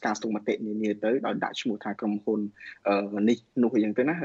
[0.04, 2.40] ការស្ទង់មតិនានាទៅដោយដាក់ឈ្មោះថាក្រុមហ៊ុន
[3.28, 4.16] នេះនោះអីចឹងទៅណា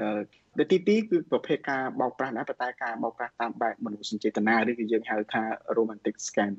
[0.60, 5.44] ដែលទី2គឺប្រភេទការបោកប្រាស់ដែរប៉ុន្តែការបោកប្រាស់តាមបែបមនោសញ្ចេតនាឬគឺយើងហៅថា
[5.78, 6.54] romantic scam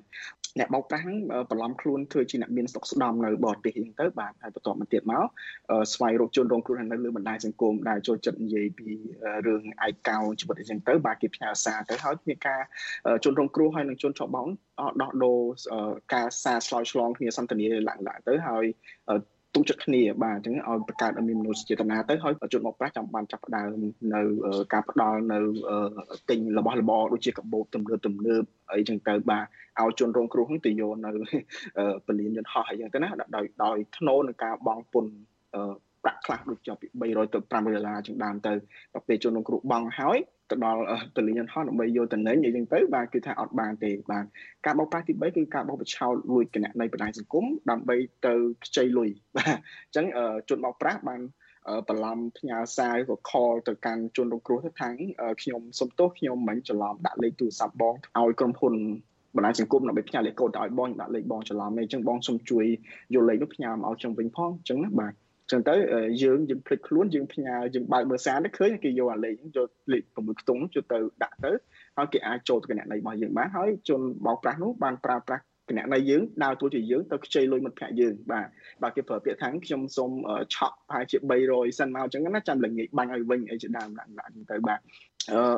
[0.59, 1.18] អ្នកបោកប្រាស់ហ្នឹង
[1.51, 5.24] បន្លំខ្លួនធ្វើជាអ្នកមានស្តុកស្ដំនៅបរទេសអញ្ចឹងទៅបាទហើយបន្ទាប់មកទៀតមក
[5.93, 8.89] ស្វែងរកជនរងគ្រោះនៅលើបណ្ដាញសង្គមដែលចូលចិត្តនិយាយពី
[9.47, 12.61] រឿងឯកោជីវិតអញ្ចឹងទៅបាទគេផ្ញើសារទៅហើយមានការ
[13.25, 14.47] ជនរងគ្រោះហើយនិងជនឆក់បោក
[15.03, 15.39] ដោះដូរ
[16.14, 18.64] ការសារឆ្លើយឆ្លងគ្នាសន្ទនាឡើងឡើងទៅហើយ
[19.55, 23.69] ទុកចិត្តគ្នាបាទអញ្ចឹងឲ្យបង្កើតឲ្យមានមនោសញ្ចេតនាទៅឲ្យជនមកប្រាស់ចាំបានចាប់ផ្ដើម
[24.14, 24.21] នៅ
[24.73, 25.39] ការផ្ដល់នៅ
[26.31, 28.43] ទិញរបស់របរដូចជាកាបូបទំនើបទំនើប
[28.75, 29.45] អីចឹងទៅបាទ
[29.81, 31.11] ឲ្យជនរងគ្រោះនេះទៅយកនៅ
[32.07, 35.12] ពលានយន្តហោះអីចឹងទៅណាដោយដោយធ្នូនឹងការបង់ពន្ធ
[36.05, 38.53] ប្រាក់ខ្លះដូចជាពី300ទៅ500ដុល្លារជាងដើមទៅ
[38.95, 40.19] ដល់ពេលជនរងគ្រោះបង់ហើយ
[40.51, 40.83] ទៅដល់
[41.17, 44.25] ពលានយន្តហោះដើម្បីយកតំណែងអីចឹងទៅបាទគឺថាអត់បានទេបាទ
[44.67, 47.97] ការបោកប្រាស់ទី3គឺការបោកបញ្ឆោតលួចគណៈនៃបណ្ដាញសង្គមដើម្បី
[48.27, 48.35] ទៅ
[48.65, 50.07] ខ្ចីលុយបាទអញ្ចឹង
[50.49, 51.21] ជនបោកប្រាស់បាន
[51.89, 54.89] បន្លំផ្ញើសារក៏ call ទៅកាន់ជនរងគ្រោះទៅថា
[55.43, 58.75] ខ្ញុំសុំទោសខ្ញុំមិនច្រឡំដាក់លេខទូរស័ព្ទបងឲ្យក្រុមហ៊ុន
[59.37, 62.65] បណ្ដាញសង្គមដើម្បីផ្ញើលេខកូដទៅឲ្យបងដាក់លេខបងច្រឡំអញ្ចឹងបងសុំជួយ
[63.15, 65.13] យកលេខនោះផ្ញើមកឲ្យខ្ញុំវិញផងអញ្ចឹងណាបាទ
[65.51, 65.75] ចឹងទៅ
[66.23, 71.53] យើងយើងភ្លេចខ្លួនយើងផ្ញើយើងបើកមើលសារទៅឃើញគេយកអាលេខហ្នឹងយកលេខ6ខ្ទង់ជួយទៅដាក់ទៅ
[71.97, 78.47] ហើយគេអាចចូលទៅគណនីរបស់យើងបានហើយជនបោកប្រាស់នោះបានប្រើប្រាស់គណនីយើងដើរតួជាយើងទៅខ្ចីលុយមិត្តភ័ក្ដិយើងបាទ
[78.83, 80.11] បាទគេប្រើពាក្យថាខ្ញុំសូម
[80.55, 81.17] ឆក់ប្រហែលជា
[81.49, 84.81] 300សិនមកអញ្ចឹងណាចាំល្ងាចបាញ់ឲ្យវិញអីជាដើមដាក់ដាក់ទៅបាទ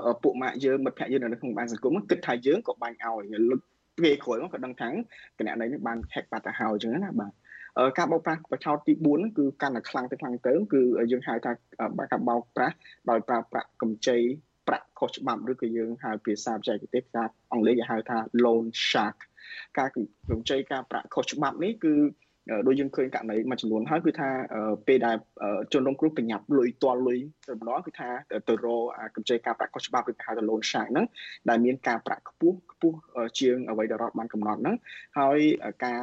[0.06, 3.60] អឺពួកម៉ាក់យើងមិត្តភ័ក្ដិយើងនៅក្នុងបានសង្គមគិតថាយើងក៏បាញ់ឲ្យលុប
[4.02, 4.88] ពេលក្រោយមកក៏ដឹងថា
[5.38, 7.32] គណនីនេះបាន hack បាត់ទៅហើយអញ្ចឹងណាបាទ
[7.98, 11.52] ការបោកប្រាស់បឆោតទី4គឺកាន់តែខ្លាំងទៅខ្លាំងទៅគឺយើងហៅថា
[12.12, 12.74] ការបោកប្រាស់
[13.10, 14.18] ដោយប្រើប្រាក់កម្ចី
[14.68, 19.16] ប្រាក់ខុសច្បាប់ឬក៏យើងហៅភាសាបច្ចេកទេសភាសាអង់គ្លេសគេហៅថា loan shark
[19.78, 19.88] ការ
[20.30, 21.94] កម្ចីការប្រាក់ខុសច្បាប់នេះគឺ
[22.66, 24.28] ដូចយើងឃើញករណីមួយចំនួនហើយគឺថា
[24.86, 25.16] ពេលដែល
[25.72, 27.18] ជនរងគ្រោះប្រញាប់លុយទាល់លុយ
[27.48, 28.08] ទៅម្ដងគឺថា
[28.48, 28.82] ទៅរក
[29.14, 31.06] កម្ចីការប្រាក់ខុសច្បាប់ឬគេហៅថា loan shark ហ្នឹង
[31.48, 32.96] ដែលមានការប្រាក់ខ្ពស់ខ្ពស់
[33.40, 34.76] ជាងអ្វីដែលរដ្ឋបានកំណត់ហ្នឹង
[35.18, 35.38] ហើយ
[35.84, 36.00] ការ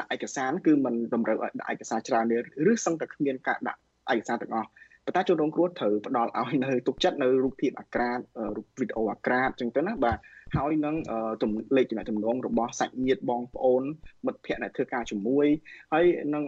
[0.00, 2.24] ដាក់ឯកសារគឺมันតម្រូវឲ្យដាក់ឯកសារច្រើន
[2.70, 3.80] ឬសឹងតែគ្មានការដាក់
[4.12, 4.68] ឯកសារទាំងអស់
[5.06, 8.18] ប៉ុន្តែជនរងគ្រោះត្រូវផ្ដល់ឲ្យនៅទុកចិត្តនៅរូបភាពអាក្រាត
[8.56, 10.18] រូបវីដេអូអាក្រាតអញ្ចឹងទៅណាបាទ
[10.54, 10.96] ហើយនឹង
[11.42, 13.82] ទំលេខទំនាក់ទំនងរបស់សាច់ញាតិបងប្អូន
[14.26, 15.46] មិត្តភ័ក្តិដែលធ្វើការជាមួយ
[15.92, 16.44] ហើយនឹង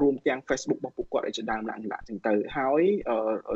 [0.00, 2.82] រួមទាំង Facebook របស់ពួកគាត់ឲ្យជាដើមឡើងឡាក់ចឹងទៅហើយ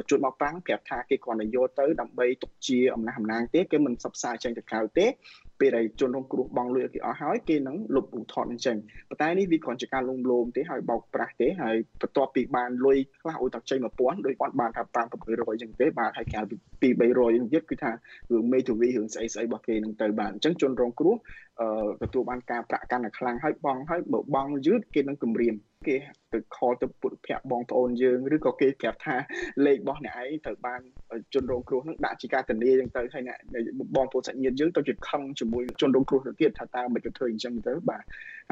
[0.09, 5.07] ជួនមកប្រាំងប្រាប់ថាគេគ្រាន់តែយកទៅដើម្បីទុកជាអំណះអំណាងទេគេមិនសបផ្សាយចេញទៅក្រៅទេ
[5.61, 8.76] ពេលដែលជនរងគ្រោះបងលុយគេអស់ហើយគេនឹងលុបឧថតអញ្ចឹង
[9.09, 16.41] ប៉ុន្តែនេះវាគ្រាន់ជាការលងលោមទេហើយបោកប្រាស់ទេហើយបន្ទាប់ពីបានលុយខ្លះឧទាហរណ៍ចេញ1000ដោយគាត់បានថា5 600អញ្ចឹងទេបាទហើយក្រៅ
[16.81, 17.91] ពី2 300នេះទៀតគឺថា
[18.31, 21.16] រឿងមេធាវីរឿងស្អីស្អីរបស់គេនឹងទៅបានអញ្ចឹងជនរងគ្រោះ
[22.03, 25.55] ទទួលបានការប្រាក់កាន់តែខ្លាំងហើយបងហើយបើបងយឺតគេនឹងគម្រាម
[25.87, 25.97] គេ
[26.35, 29.16] ទៅខលទៅពុតភ័ក្របងប្អូនយើងឬក៏គេប្រាប់ថា
[29.66, 30.81] លេខរបស់អ្នកឯងត្រូវបាន
[31.35, 33.39] ជនរងគ្រោះនឹងដាក់ជាការធានាអញ្ចឹងទៅហើយអ្នក
[33.97, 38.03] បងប្អូនសាច់ញាតិយើងទៅជាខឹងជាមួយជនរងគ្រោះទៅទៀតថាតើមិនទៅធ្វើអញ្ចឹងទៅបាទ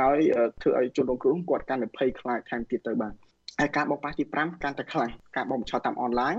[0.00, 0.18] ហើយ
[0.62, 3.14] ធ្វើឲ្យជនរងគ្រោះគាត់កាន់តែភ័យខ្លាចថែមទៀតទៅបាទ
[3.60, 6.34] ហើយការបោកប្រាស់ទី5កាន់តែខ្លាំងការបោកបញ្ឆោតតាមអនឡាញ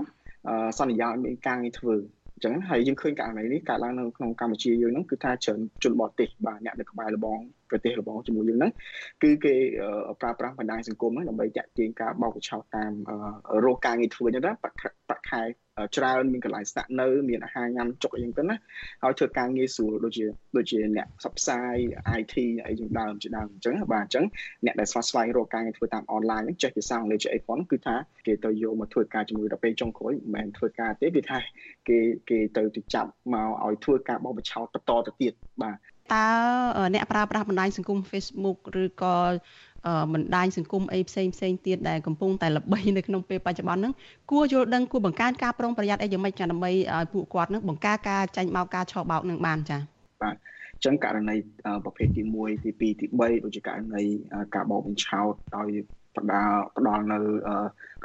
[0.78, 1.94] សន្យាឲ្យមានការងារធ្វើ
[2.34, 7.40] អញ្ចឹងហើយយើងឃើញករណីនេះកើតឡើងនៅក្នុងកម្ពុជាយើងហ្នឹងគឺថាច្រើនជនបរទេសបាទអ្នកនៅក្បែរលបង
[7.70, 8.72] ប្រទេសលបងជាមួយយើងហ្នឹង
[9.22, 9.54] គឺគេ
[10.20, 12.92] ប្រើប្រាស់បណ្ដាញសង្គមហ្នឹងដើម្បីតាក់ទាញការបោកបញ្ឆោតតាម
[13.64, 14.70] រោគការងារធ្វើអញ្ចឹងណាប្រា
[15.18, 15.42] ក់ខែ
[15.96, 18.56] ច្រើនមានកន្លែងស្នាក់នៅមានអាហារញ៉ាំចុកអីចឹងទៅណា
[19.02, 20.24] ហើយធ្វើការងារស្រួលដូចជា
[20.56, 21.74] ដូចជាអ្នកផ្សព្វផ្សាយ
[22.20, 22.34] IT
[22.66, 24.24] អីចឹងដើមជាដើមអញ្ចឹងបាទអញ្ចឹង
[24.64, 27.96] អ្នកដែលស្វាស្វែងរកការងារធ្វើតាមអនឡាញហ្នឹងចេះភាសាអង់គ្លេសចេះអីផងគឺថា
[28.26, 31.38] គេទៅយកមកធ្វើការជាមួយដល់ពេលចុងក្រោយមិនមែនធ្វើការទេគឺថា
[31.88, 31.98] គេ
[32.30, 35.76] គេទៅទៅចាប់មកឲ្យធ្វើការបោះបញ្ឆោតបន្តទៅទៀតបាទ
[36.14, 36.26] តើ
[36.94, 39.16] អ្នកប្រើប្រាស់បណ្ដាញសង្គម Facebook ឬក៏
[40.12, 43.92] បណ្ដាញសង្គមអីផ្សេងផ្សេងទៀតដែលកំពុងតែល្បីនៅក្នុងពេលបច្ចុប្បន្នហ្នឹង
[44.30, 49.78] គួរយល់ដឹងគួរបង្កើនការប្រុងប្រយ័ត្នអីយ៉ាងម៉េចចាដើម្បីឲ្យពួកគាត់ហ្នឹងបង្ការការចាញ់បោកការឆោបោកនឹងបានចា
[50.22, 50.36] បាទ
[50.74, 51.36] អញ្ចឹងករណី
[51.84, 54.04] ប្រភេទទី1ទី2ទី3ដូចជាករណី
[54.54, 55.68] ការបោកបញ្ឆោតដោយ
[56.16, 57.18] ផ្ដល់ផ្ដល់នៅ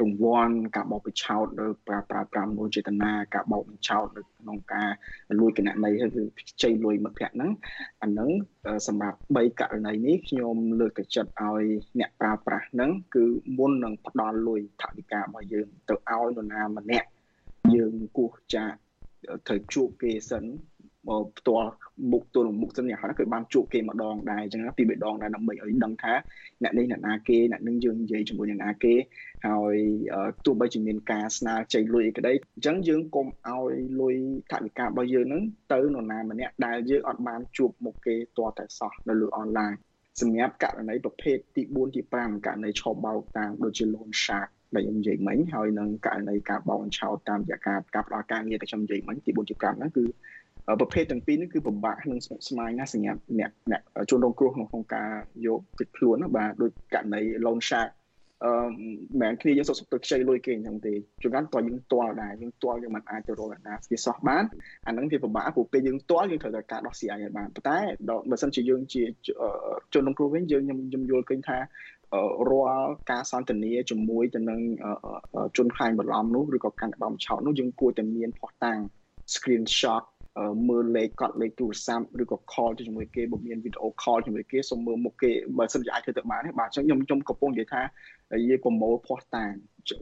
[0.01, 4.89] រង្វាន់ការបោកបញ្ឆោតឬប្រើប្រាស់ប្រាំមួយចេតនាការបោកបញ្ឆោតនៅក្នុងការ
[5.39, 6.23] លួចគណនីហើយគឺ
[6.63, 7.51] ជ័យលួយមិត្តភ័ក្ដិហ្នឹង
[8.03, 8.29] អាហ្នឹង
[8.87, 11.63] សម្រាប់3ករណីនេះខ្ញុំលើកទឹកចិត្តឲ្យ
[11.99, 13.25] អ្នកប្រើប្រាស់ហ្នឹងគឺ
[13.57, 17.07] មុននឹងផ្ដល់លុយថវិការបស់យើងទៅឲ្យនរណាម្នាក់
[17.75, 18.75] យើងគោះចាក់
[19.47, 20.72] ត្រូវជួបគេសិនមក
[21.37, 21.69] ផ្ទាល់
[22.11, 26.13] មុខទល់មុខសិនយ៉ាងហោះគឺបានជួបគេម្ដងដែរអញ្ចឹងពីរបីដងដែរដើម្បីឲ្យដឹងថា
[26.63, 28.93] អ្នកនេះអ្នកណាគេអ្នកនឹងយើងនិយាយជាមួយអ្នកណាគេ
[29.47, 29.75] ហើយ
[30.45, 34.15] ទោះបីជាមានការស្នើចៃលុយអីក្តីអញ្ចឹងយើងកុំឲ្យលុយ
[34.51, 35.43] ថវិការបស់យើងហ្នឹង
[35.73, 39.73] ទៅនរណាម្នាក់ដែលយើងអត់បានជួបមុខគេទាល់តែសោះនៅលើអនឡាញ
[40.21, 50.05] សម្រាប់ករណីប្រភេទទី4ទី5ករណីឆោបបោកតាមដូចជា loan shark ដែលខ្ញុំនិយាយមិញហើយនឹងករណីការបោកអញ្ឆោតតាមរយៈការការផ្ដល់ការងារដែលខ្ញុំនិយាយមិញទី4ទី5ហ្នឹងគឺ
[50.79, 55.09] ប្រភេទទាំងពីរនេះគឺពិបាកនឹងស្មុគស្មាញណាស់សម្រាប់អ្នកអ្នកជនរងគ្រោះក្នុងក្នុងការ
[55.45, 57.89] យកទឹកខ្លួនណាបាទដូចករណី loan shark
[58.45, 58.53] អឺ
[59.21, 64.43] មិនគ្នាយើងសុខសុខទៅខ្ចីលុយគេអញ្ចឹងទេជួនកាលតើយើងទាល់ដែរយើងទាល់យើងមិនអាចទៅរកអ្នកណាស្គាល់សោះបាន
[64.87, 67.77] អាហ្នឹងវាពិបាកព្រោះពេលយើងទាល់យើងត្រូវតែការដោះស្រាយឲ្យបានប៉ុន្តែ
[68.29, 69.03] បើសិនជាយើងជា
[69.93, 71.57] ជនរងគ្រោះវិញយើងខ្ញុំខ្ញុំយល់ឃើញថា
[72.49, 74.59] រាល់ការសន្ទនាជាមួយទៅនឹង
[75.57, 78.79] ជនខ្លាញ់បន្លំនោះឬក៏កាន់បំឆោតនោះយើងគួរតែមានផុសតាំង
[79.35, 80.03] screenshot
[80.69, 87.81] មើលលេខកត់លេខទូរស័ព្ទឬក៏ call ជាមួយគេបើមាន video call ជាមួយគេសូមមើលមុខគេបើសិនជាអាចធ្វើទៅបានទេបាទអញ្ចឹងខ្ញុំខ្ញុំកំពុងនិយាយថា
[88.49, 89.51] យើងប្រមូលផុសតាង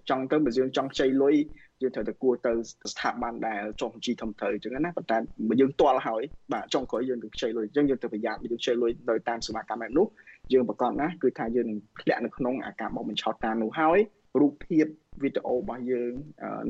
[0.09, 1.35] ចង់ទៅបើយើងចង់ខ្ចីលុយ
[1.81, 2.51] យើងត្រូវតែគួរទៅ
[2.91, 5.17] ស្ថាប័នដែលចុះបញ្ជីធំត្រូវអញ្ចឹងណាប៉ុន្តែ
[5.49, 6.23] បើយើងទាល់ហើយ
[6.53, 10.07] បាទចុងក្រោយយើងទៅខ្ចីលុយអញ្ចឹងយើងទៅប្រយ័ត្នយើងខ្ចីលុយដោយតាមសមាគមបែបនោះ
[10.53, 13.99] យើងប្រកាសណាគឺថាយើងនឹងធ្លាក់នៅក្នុងអាការបោកបញ្ឆោតតាមនោះហើយ
[14.41, 14.85] រូបភាព
[15.23, 16.11] វីដេអូរបស់យើង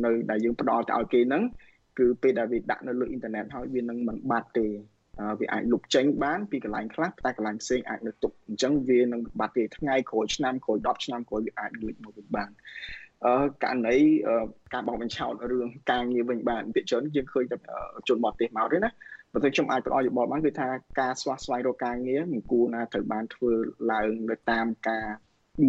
[0.06, 1.44] នៅដែលយើងផ្ដល់ទៅឲ្យគេហ្នឹង
[2.00, 4.68] គឺពេលដែលវាដាក់នៅលើអ៊ីនធឺណិតហើយវានឹងមិនបាត់ទេ
[5.40, 12.50] វាអាចលុបចេញបានពីកន្លែងខ្លះតែកន្លែងផ្សេងអាចនៅទុកអញ្ចឹងវានឹងបាត់ទេថ្ងៃក្រោយឆ្នាំក្រោយ10ឆ្នាំក្រោយវាអាចលួចមកវិញបាន
[13.26, 13.34] អឺ
[13.64, 13.98] ករណី
[14.74, 17.58] ការបោកបញ្ឆោតរឿងការងារវិញបានពាក្យច្រើនយើងឃើញតែ
[18.10, 18.90] ជនបរទេសមកទេណា
[19.34, 20.68] បើទៅខ្ញុំអាចផ្ដល់យោបល់បានគឺថា
[21.00, 23.52] ការស្វះស្វែងរកការងារមិនគួរណាត្រូវបានធ្វើ
[23.92, 25.08] ឡើងនៅតាមការ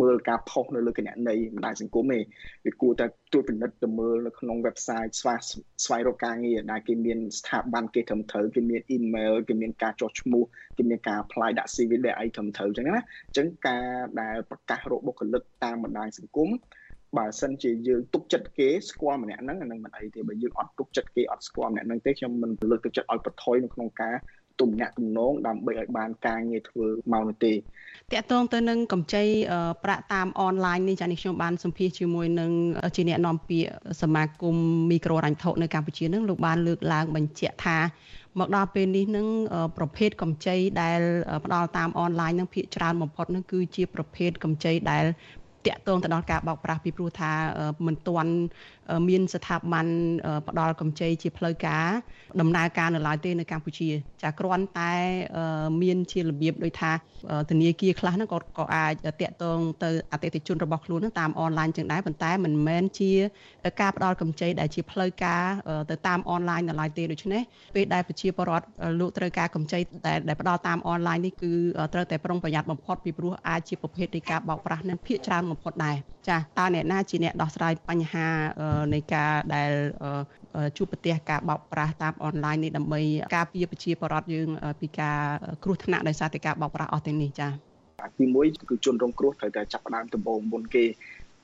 [0.00, 2.18] មើលការផុសនៅលើគណនីបណ្ដាញសង្គមទេ
[2.66, 5.36] វាគួរតែត្រួតពិនិត្យទៅមើលនៅក្នុង website ស្វះ
[5.84, 10.42] ស្វែងរកការងារដែលគេមានស្ថាប័នគេត្រឹមត្រូវគេមាន email គេមានការចុះឈ្មោះ
[10.78, 13.84] គេមានការ apply ដាក់ CV ដែលអីត្រឹមត្រូវអញ្ចឹងណាអញ្ចឹងការ
[14.20, 16.50] ដែលប្រកាសរកបុគ្គលិកតាមបណ្ដាញសង្គម
[17.18, 24.14] បើសិនជាយើងទុកចិត្តគេស្គាល់ម្នាក់ហ្នឹងអានឹងមិនអីទេបើយើងអត់ទុកចិត្តគេអត់ស្គាល់ម្នាក់ហ្នឹងទេខ្ញុំមិនលើកទឹកចិត្តឲ្យបន្ថយនៅក្នុងការ
[24.62, 27.56] ទំនាក់ទំនងដើម្បីឲ្យបានការងារធ្វើមកនោះទេត
[28.14, 29.24] កតងទៅនឹងកម្ចី
[29.84, 32.50] ប្រាក់តាមអនឡាញនេះចានេះខ្ញុំបានសម្ភាសជាមួយនឹង
[32.96, 33.68] ជាអ្នកនាំពាក្យ
[34.02, 34.56] សមាគម
[34.90, 37.78] មីក្រូរ៉ាញ់ថោនៅកម្ពុជានឹងលោកបានលើកឡើងបញ្ជាក់ថា
[38.38, 39.26] មកដល់ពេលនេះនឹង
[39.76, 41.00] ប្រភេទកម្ចីដែល
[41.44, 45.04] ផ្ដល់តាមអនឡាញនឹងភាគច្រើនបំផុតនឹងគឺជាប្រភេទកម្ចីដែល
[45.66, 47.32] តាក់ទងទៅដល់ការបោកប្រាស់ពីព្រោះថា
[47.86, 48.32] មិនទាន់
[49.08, 49.86] មានស្ថាប័ន
[50.48, 51.86] ផ្ដល់កម្ចីជាផ្លូវការ
[52.40, 53.88] ដំណើរការនៅឡើយទេនៅកម្ពុជា
[54.22, 54.92] ចាគ្រាន់តែ
[55.82, 56.92] មានជារបៀបដូចថា
[57.50, 63.12] ធនាគារខ្លះហ្នឹងក៏ក៏អាចតាក់ទងទៅអតិថិជនរបស់ខ្លួនហ្នឹងតាមអនឡាញចឹងដែរប៉ុន្តែមិនមែនជា
[63.80, 65.42] ការផ្ដល់កម្ចីដែលជាផ្លូវការ
[65.90, 67.42] ទៅតាមអនឡាញនៅឡើយទេដូច្នេះ
[67.74, 68.66] ពេលដែលប្រជាពលរដ្ឋ
[69.00, 71.52] លោកត្រូវការកម្ចីដែលដែលផ្ដល់តាមអនឡាញនេះគឺ
[71.94, 75.96] ត្រូវតែប្រុងប្រយ័ត្នបំផុតពីព្រោះអាចជាប្រភេទនៃការបោកប្រាស់នឹងភាគច្រើនបំផុតដែរ
[76.28, 78.26] ចាតើអ្នកណាជាអ្នកដោះស្រាយបញ្ហា
[78.94, 79.72] នៃការដែល
[80.76, 83.00] ជួបប្រទះការបោកប្រាស់តាមអនឡាញនេះដើម្បី
[83.36, 84.48] ការពារប្រជាពលរដ្ឋយើង
[84.80, 85.18] ពីការ
[85.64, 87.52] គ្រោះថ្នាក់ដោយសារតែការបោកប្រាស់អស់ទាំងនេះចា៎
[88.18, 90.84] ទី1គឺជនរងគ្រោះត្រូវតែចាប់ផ្ដើមដំបូងមុនគេ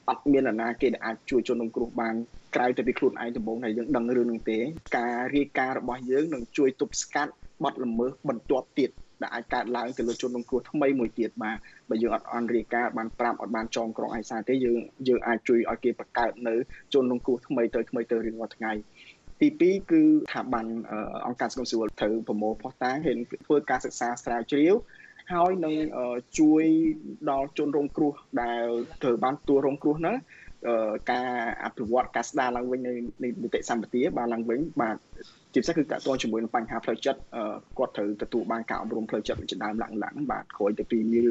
[0.09, 2.14] អត់មានអ្នកណាគេដែលអាចជួយជនរងគ្រោះបាន
[2.55, 4.59] ក្រៅតែពីខ្លួនឯងដំបូងហើយយើងដឹងរឿងនឹងទេ
[4.99, 7.33] ការរាយការណ៍របស់យើងនឹងជួយទប់ស្កាត់
[7.64, 8.91] បទល្មើសបន្ទាប់ទៀត
[9.23, 11.57] ដែលអាចកើតឡើងទៅលើជនរងគ្រោះថ្មីមួយទៀតបាទ
[11.91, 16.55] បើយើងអត់អន់រាយការណ៍បានប្រាប់អត់បានចងក្រងឯកសារទេយើងយើងអាចជួយឲ្យគេបង្កើតនៅ
[16.95, 18.73] ជនរងគ្រោះថ្មីទៅថ្មីទៅរៀងរាល់ថ្ងៃ
[19.41, 20.66] ទី2គឺស្ថាប័ន
[21.27, 23.16] អង្គការសង្គមស៊ីវិលត្រូវប្រមូលផុសតាងហើយ
[23.47, 24.75] ធ្វើការសិក្សាស្រាវជ្រាវ
[25.33, 25.75] ហើយនឹង
[26.39, 26.64] ជួយ
[27.31, 28.12] ដល់ជនរងគ្រោះ
[28.43, 28.64] ដែល
[29.03, 30.16] ត្រូវបានទួលរងគ្រោះហ្នឹង
[31.11, 31.31] ការ
[31.64, 32.93] អភិវឌ្ឍការស្ដារឡើងវិញនៃ
[33.43, 34.97] នីតិសម្បទាបានឡើងវិញបាទ
[35.59, 37.20] ជាពិសេសគឺតកតងជាមួយនឹងបញ្ហាផ្លូវចិត្ត
[37.78, 41.26] គាត់ត្រូវទទួលបានការអប់រំផ្លូវចិត្តជាដើមឡើងឡើងបាទក្រោយទៅពីមាន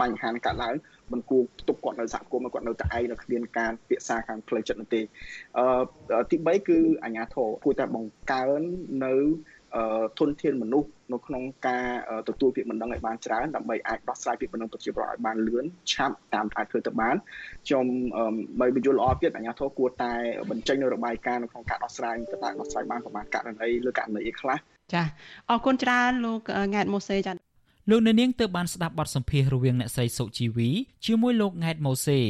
[0.00, 0.74] បញ្ហាកើតឡើង
[1.12, 5.00] មិនគួរទុកគាត់នៅសហគមន៍គាត់នៅតែឯងនៅគ្មានការពិសាខាងផ្លូវចិត្តនោះទេ
[5.58, 8.60] អឺទី3គឺអាញាធរគួរតែបង្កើន
[9.04, 9.14] នៅ
[10.18, 11.86] ធនធានមនុស្ស នៅក្នុងការ
[12.28, 17.16] ទទួលពាក្យបណ្ដឹងឲ្យបានច្រើនដើម្បីអាចដោះស្រាយពាក្យបណ្ដឹងប្រជាពលរដ្ឋឲ្យបានលឿនឆាប់តាមអាចធ្វើទៅបាន
[17.66, 17.84] ខ្ញុំ
[18.60, 20.12] បើបញ្យល់ល្អទៀតអាជ្ញាធរគួរតែ
[20.50, 24.58] បញ្ចេញនៅរបាយការណ៍នៅក្នុងការដោះស្រាយតើដោះស្រាយបានប្រមាណករណីលើករណីអីខ្លះ
[24.94, 25.02] ចា
[25.50, 26.40] អរគុណច្រើនលោក
[26.74, 27.32] ង៉ែតម៉ូសេចា
[27.90, 30.68] លោកនៅនាងទើបបានស្ដាប់បទសម្ភាសន៍រវាងអ្នកស្រីសុជីវី
[31.06, 32.20] ជាមួយលោកង៉ែតម៉ូសេ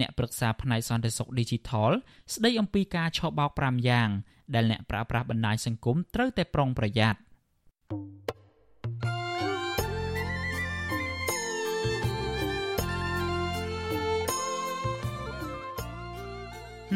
[0.00, 1.92] អ្នកប្រឹក្សាផ្នែកសន្តិសុខ Digital
[2.34, 4.08] ស្ដីអំពីការឆបោក5យ៉ាង
[4.54, 7.18] ដែលអ្នកប្រើប្រាស់បណ្ដាញសង្គមត្រូវតែប្រុងប្រយ័ត្ន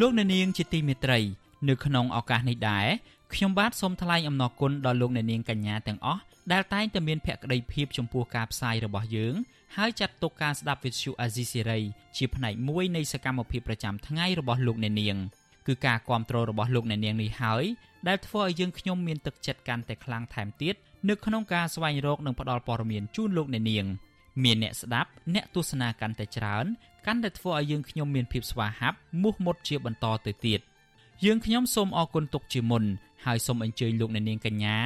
[0.00, 1.18] លោកអ្នកនាងជាទីមេត្រី
[1.68, 2.86] នៅក្នុងឱកាសនេះដែរ
[3.34, 6.20] ខ្ញុំបាទសូមថ្លែងអំណរគុណដល់លោកអ្នកនាងកញ្ញាទាំងអស់
[6.52, 9.34] ដែលតែងតែមានភក្ដីភាពចំពោះការផ្សាយរបស់យើង
[9.76, 11.80] ហើយចាត់ទុកការស្ដាប់វិទ្យុអាស៊ីសេរី
[12.16, 15.16] ជាផ្នែកមួយនៃសកម្មភាពប្រចាំថ្ងៃរបស់លោកអ្នកនាង
[15.66, 17.64] គឺការគ្រប់គ្រងរបស់លោកអ្នកនាងនេះហើយ
[18.08, 20.74] ដែលធ្វើឲ្យយើងខ្ញុំមានទឹកចិត្តកាន់តែខ្លាំងថែមទៀត
[21.08, 23.86] នៅក្នុងការស្វែងរកនិងផ្តល់ព័ត៌មានជូនលោកអ្នកនាង
[24.44, 26.64] មានអ្នកស្ដាប់អ្នកទស្សនាកាន់តែច្រើន
[27.06, 30.60] កាន់តែធ្វើឲ្យយើងខ្ញុំមានភាពស្វាហាប់មោះមុតជាបន្តទៅទៀត
[31.24, 32.84] យើងខ្ញុំសូមអរគុណទុកជាមុន
[33.24, 34.78] ហើយសូមអញ្ជើញលោកអ្នកនាងកញ្ញា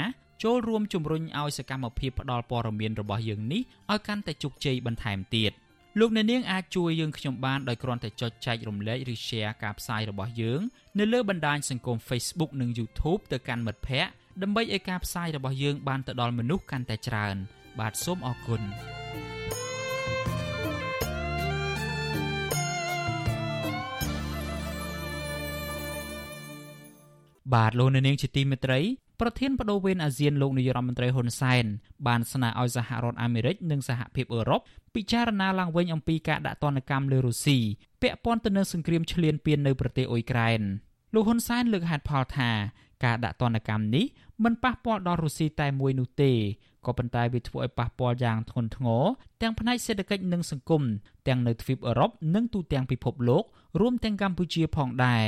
[0.42, 5.52] ចូលរួមជំរុញឲ្យសកម្មភាពផ្តល់ព័ត៌មានរបស់យើងនេះឲ្យកាន់តែជោគជ័យបន្ថែមទៀត
[5.99, 10.61] លោកអ្នកនាងអាចជួយយើងខ្ញុំបានដោយគ្រាន់តែចុចចែករំលែកឬ Share ការផ្សាយរបស់យើង
[10.99, 17.36] នៅលើបណ្ដាញសង្គម Facebook និង YouTube ទៅកាន់មិត្តភ័ក្តិដើម្បីឲ្យការផ្សាយរបស់យើងបានទៅដល់មនុស្សកាន់តែច្រើន
[17.80, 18.62] បាទសូមអរគុណ
[27.55, 28.80] បាទលោកអ្នកនាងជាទីមេត្រី
[29.20, 31.64] ប្រធានបដូវវេនអាស៊ានលោកនាយរដ្ឋមន្ត្រីហ៊ុនសែន
[32.07, 34.61] បានស្នើឲ្យសហរដ្ឋអាមេរិកនិងសហភាពអឺរ៉ុប
[34.94, 37.59] ពិចារណាឡើងវិញអំពីការដាក់ទណ្ឌកម្មលើរុស្ស៊ី
[38.02, 40.61] ពាក់ព័ន្ធទៅនឹងសង្គ្រាមឈ្លានពាននៅប្រទេសអ៊ុយក្រែន
[41.14, 42.50] លោកហ៊ុនសែនលើកហេតុផលថា
[43.05, 44.05] ការដាក់ទណ្ឌកម្មនេះ
[44.44, 46.32] មិនប៉ះពាល់ដល់រុស្ស៊ីតែមួយនោះទេ
[46.86, 49.05] ក៏ប៉ុន្តែវាធ្វើឲ្យប៉ះពាល់យ៉ាងធ្ងន់ធ្ងរ
[49.42, 50.82] ទាំងផ្នែកសេដ្ឋកិច្ចនិងសង្គម
[51.28, 53.44] ទាំងនៅទ្វីបអឺរ៉ុបនិងទូទាំងពិភពលោក
[53.80, 55.26] រួមទាំងកម្ពុជាផងដែរ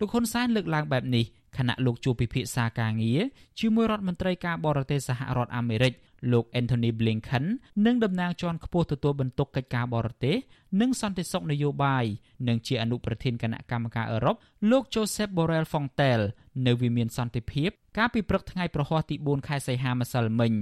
[0.00, 1.24] លោកហ៊ុនសែនលើកឡើងបែបនេះ
[1.58, 3.20] ខណៈលោកជួបពិភាក្សាការងារ
[3.60, 5.92] ជាមួយរដ្ឋមន្ត្រីការបរទេសសហរដ្ឋអាមេរិក
[6.32, 7.44] លោក Anthony Blinken
[7.86, 10.36] និងតំណាងជាន់ខ្ពស់ទទួលបន្ទុកកិច្ចការបរទេស
[10.80, 12.04] និងសន្តិសុខនយោបាយ
[12.48, 14.36] និងជាអនុប្រធានគណៈកម្មការអឺរ៉ុប
[14.70, 16.26] លោក Joseph Borrell Fontelle
[16.66, 20.52] នៅវិមានសន្តិភាពកាលពីព្រឹកថ្ងៃប្រហ័សទី4ខែសីហាម្សិលមិញ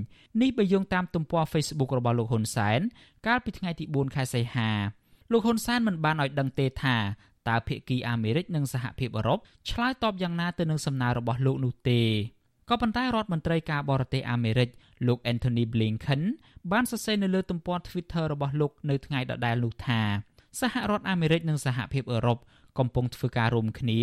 [0.41, 2.81] នេះបើយោងតាមទំព័រ Facebook របស់លោកហ៊ុនសែន
[3.27, 4.71] កាលពីថ្ងៃទី4ខែសីហា
[5.33, 6.97] លោកហ៊ុនសែនមិនបានឲ្យដឹងទេថា
[7.49, 9.39] តើភាគីអាមេរិកនិងសហភាពអឺរ៉ុប
[9.71, 12.03] ឆ្លើយតបយ៉ាងណាទៅនឹងសំណើរបស់លោកនោះទេ
[12.69, 14.69] ក៏ប៉ុន្តែរដ្ឋមន្ត្រីការបរទេសអាមេរិក
[15.07, 16.23] លោក Anthony Blinken
[16.73, 20.01] បានសរសេរនៅលើទំព័រ Twitter របស់លោកនៅថ្ងៃដដែលនោះថា
[20.61, 22.39] សហរដ្ឋអាមេរិកនិងសហភាពអឺរ៉ុប
[22.79, 24.01] កំពុងធ្វើការរួមគ្នា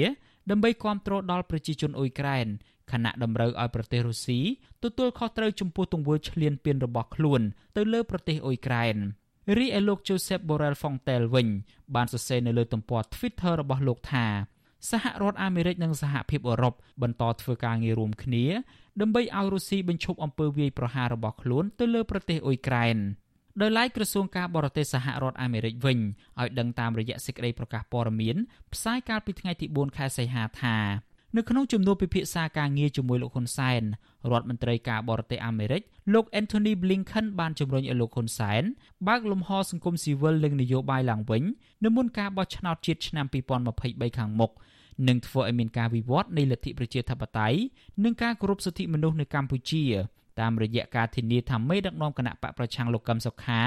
[0.49, 2.47] ដើម្បីគ្រប់គ្រងដល់ប្រជាជនអ៊ុយក្រែន
[2.91, 4.39] ខណៈតម្រូវឲ្យប្រទេសរុស្ស៊ី
[4.83, 7.41] ទទួលខុសត្រូវចំពោះទង្វើឈ្លានពានរបស់ខ្លួន
[7.75, 8.95] ទៅលើប្រទេសអ៊ុយក្រែន។
[9.57, 11.47] រីឯលោក Joseph Borrell Fontel វិញ
[11.95, 14.25] បានសរសេរនៅលើទំព័រ Twitter របស់លោកថា
[14.89, 18.45] សហរដ្ឋអាមេរិកនិងសហភាពអឺរ៉ុបបន្តធ្វើការងាររួមគ្នា
[19.01, 22.97] ដើម្បីឲ្យរុស្ស៊ីបញ្ឈប់អំពើវាយប្រហាររបស់ខ្លួនទៅលើប្រទេសអ៊ុយក្រែន
[23.61, 25.99] ដោយឡែកក្រសួងការបរទេសសហរដ្ឋអាមេរិកវិញ
[26.39, 28.35] ឲ្យដឹងតាមរយៈសេចក្តីប្រកាសព័ត៌មាន
[28.73, 30.77] ផ្សាយកាលពីថ្ងៃទី4ខែសីហាថា
[31.37, 33.81] នៅក្នុងជំនួបពិភាក្សាការងារជាមួយលោកហ៊ុនសែន
[34.31, 35.81] រដ្ឋមន្ត្រីការបរទេសអាមេរិក
[36.13, 38.63] លោក Anthony Blinken បានជំរុញឲ្យលោកហ៊ុនសែន
[39.07, 41.43] បើកលំហសង្គមស៊ីវិលនិងនយោបាយឡើងវិញ
[41.83, 43.25] នៅមុនការបោះឆ្នោតជាតិឆ្នាំ
[43.71, 44.51] 2023ខាងមុខ
[45.07, 47.59] នឹងធ្វើឲ្យមានការវិវត្តនៃលទ្ធិប្រជាធិបតេយ្យ
[48.03, 49.83] និងការគោរពសិទ្ធិមនុស្សនៅកម្ពុជា
[50.39, 53.61] តាមរយៈការធានាថាមេដឹកនាំគណៈបកប្រឆាំងលោកកឹមសុខា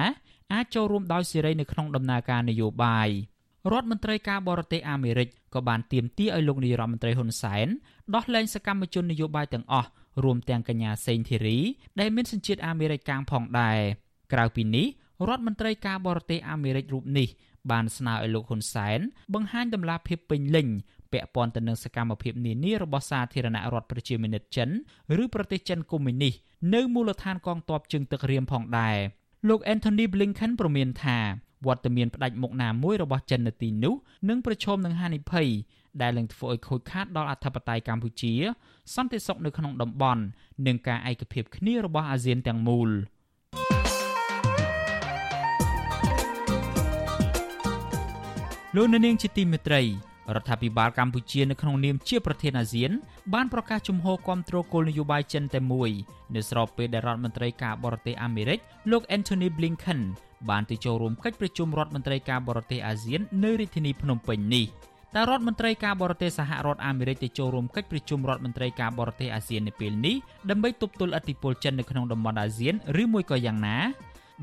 [0.52, 3.08] អាចចូលរួមដោយសេរីនៅក្នុងដំណើរការនយោបាយ។
[3.72, 7.66] រដ្ឋមន្ត្រីការបរទេសអាមេរិកក៏បានទាមទារឲ្យលោកនាយរដ្ឋមន្ត្រីហ៊ុនសែន
[8.14, 9.88] ដោះលែងសកម្មជននយោបាយទាំងអស់
[10.24, 11.58] រួមទាំងកញ្ញាសេងធីរី
[12.00, 13.78] ដែលមានសញ្ជាតិអាមេរិកកាំងផងដែរ
[14.32, 14.86] ក្រៅពីនេះ
[15.28, 17.28] រដ្ឋមន្ត្រីការបរទេសអាមេរិករូបនេះ
[17.70, 19.00] បានស្នើឲ្យលោកហ៊ុនសែន
[19.34, 20.68] បង្ហាញដំណាភាពពេញលេញ
[21.12, 24.68] ពាក់ព័ន្ធទៅនឹងសកម្មភាពនានារបស់សាធារណរដ្ឋប្រជាមានិតចិន
[25.22, 26.34] ឬប្រទេសចិនកុម្មុយនីស
[26.74, 28.96] នៅមូលដ្ឋានកងទ័ពជើងទឹករៀមផងដែរ
[29.48, 31.18] លោក Anthony Blinken ប្រមានថា
[31.66, 33.94] វត្តមានផ្ដាច់មុខណាមួយរបស់ចិននៅទីនោះ
[34.28, 35.48] នឹងប្រឈមនឹងហានិភ័យ
[36.02, 38.32] ដែលនឹងធ្វើឲ្យខូចខាតដល់អធិបតេយ្យកម្ពុជា
[38.94, 40.22] សន្តិសុខនៅក្នុងតំបន់
[40.66, 42.90] និងការឯកភាពគ្នារបស់អាស៊ានទាំងមូល
[48.76, 49.82] លោកនាងជាទីមេត្រី
[50.34, 52.90] រដ្ឋាភិបាលកម្ពុជានៅក្នុងនាមជាប្រធានអាស៊ាន
[53.34, 55.90] បានប្រកាសជំហរគាំទ្រគោលនយោបាយចិនតែមួយ
[56.34, 58.58] នៅស្របពេលដែលរដ្ឋមន្ត្រីការបរទេសអាមេរិក
[58.90, 60.00] លោក Anthony Blinken
[60.50, 64.66] បានទៅចូលរួមកិច្ចប្រជុំរដ្ឋមន្ត្រីការបរទេសអាស៊ាននៅរាជធានីភ្នំពេញនេះ
[65.14, 70.16] តែរដ្ឋមន្ត្រីការបរទេសសហរដ្ឋអាមេរិកទៅចូលរួមកិច្ចប្រជុំរដ្ឋមន្ត្រីការបរទេសអាស៊ាននៅពេលនេះ
[70.50, 73.76] ដើម្បីទប់ទល់ឥទ្ធិពលចិននៅក្នុងតំបន់អាស៊ានឬមួយក៏យ៉ាងណា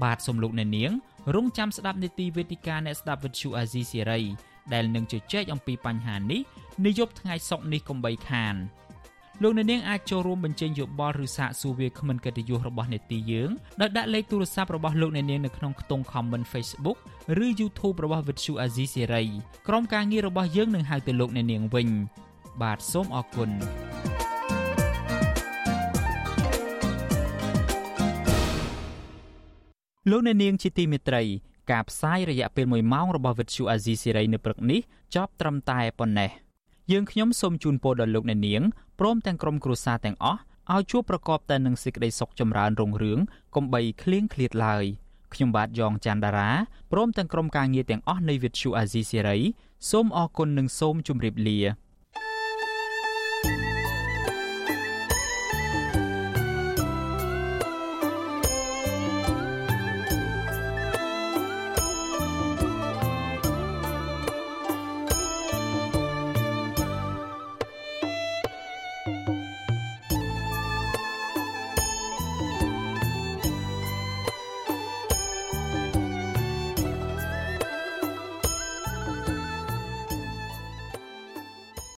[0.04, 0.91] បាទសំលោកអ្នកនាង
[1.36, 4.22] រងចាំស្ដាប់នីតិវេទិកាអ្នកស្ដាប់វិទ្យុអាស៊ីសេរី
[4.74, 6.41] ដែលនឹងជជែកអំពីបញ្ហានេះ
[6.86, 8.56] នាយប់ថ្ងៃសុក្រនេះកុំបីខាន
[9.44, 13.50] លោកអ្នកនាងអាចចូលរួមបញ្ចេញយោបល់ឬសាកសួរវាគ្មិនកិត្តិយសរបស់នេតិយើង
[13.82, 16.98] ដោយដាក់លេខទូរស័ព្ទរបស់លោកអ្នកនាងនៅក្នុងខ្ទង់ comment Facebook
[17.44, 19.28] ឬ YouTube របស់ Vuthu Azizi Serai
[19.68, 21.88] ក្រុមការងាររបស់យើងនឹងហៅទៅលោកអ្នកនាងវិញ
[22.62, 23.50] បាទសូមអរគុណ
[30.10, 31.24] លោកអ្នកនាងជាទីមេត្រី
[31.72, 34.80] ការផ្សាយរយៈពេល1ម៉ោងរបស់ Vuthu Azizi Serai នៅព្រឹកនេះ
[35.16, 36.32] ចប់ត្រឹមតែប៉ុណ្ណេះ
[36.92, 38.62] យើងខ្ញុំសូមជូនពរដល់លោកអ្នកនាង
[39.04, 40.39] ព្រមទាំងក្រុមគ្រួសារទាំងអស់
[40.74, 43.20] ឲ្យជួបប្រកបតែនឹងសេចក្តីសុខចម្រើនរុងរឿង
[43.56, 44.86] កុំបីឃ្លៀងឃ្លាតឡើយ
[45.34, 46.52] ខ្ញុំបាទយ៉ងច័ន្ទដារា
[46.91, 49.38] ព្រមទាំងក្រុមការងារទាំងអស់នៃវិទ្យុអាស៊ីសេរី
[49.89, 51.60] សូមអរគុណនិងសូមជម្រាបលា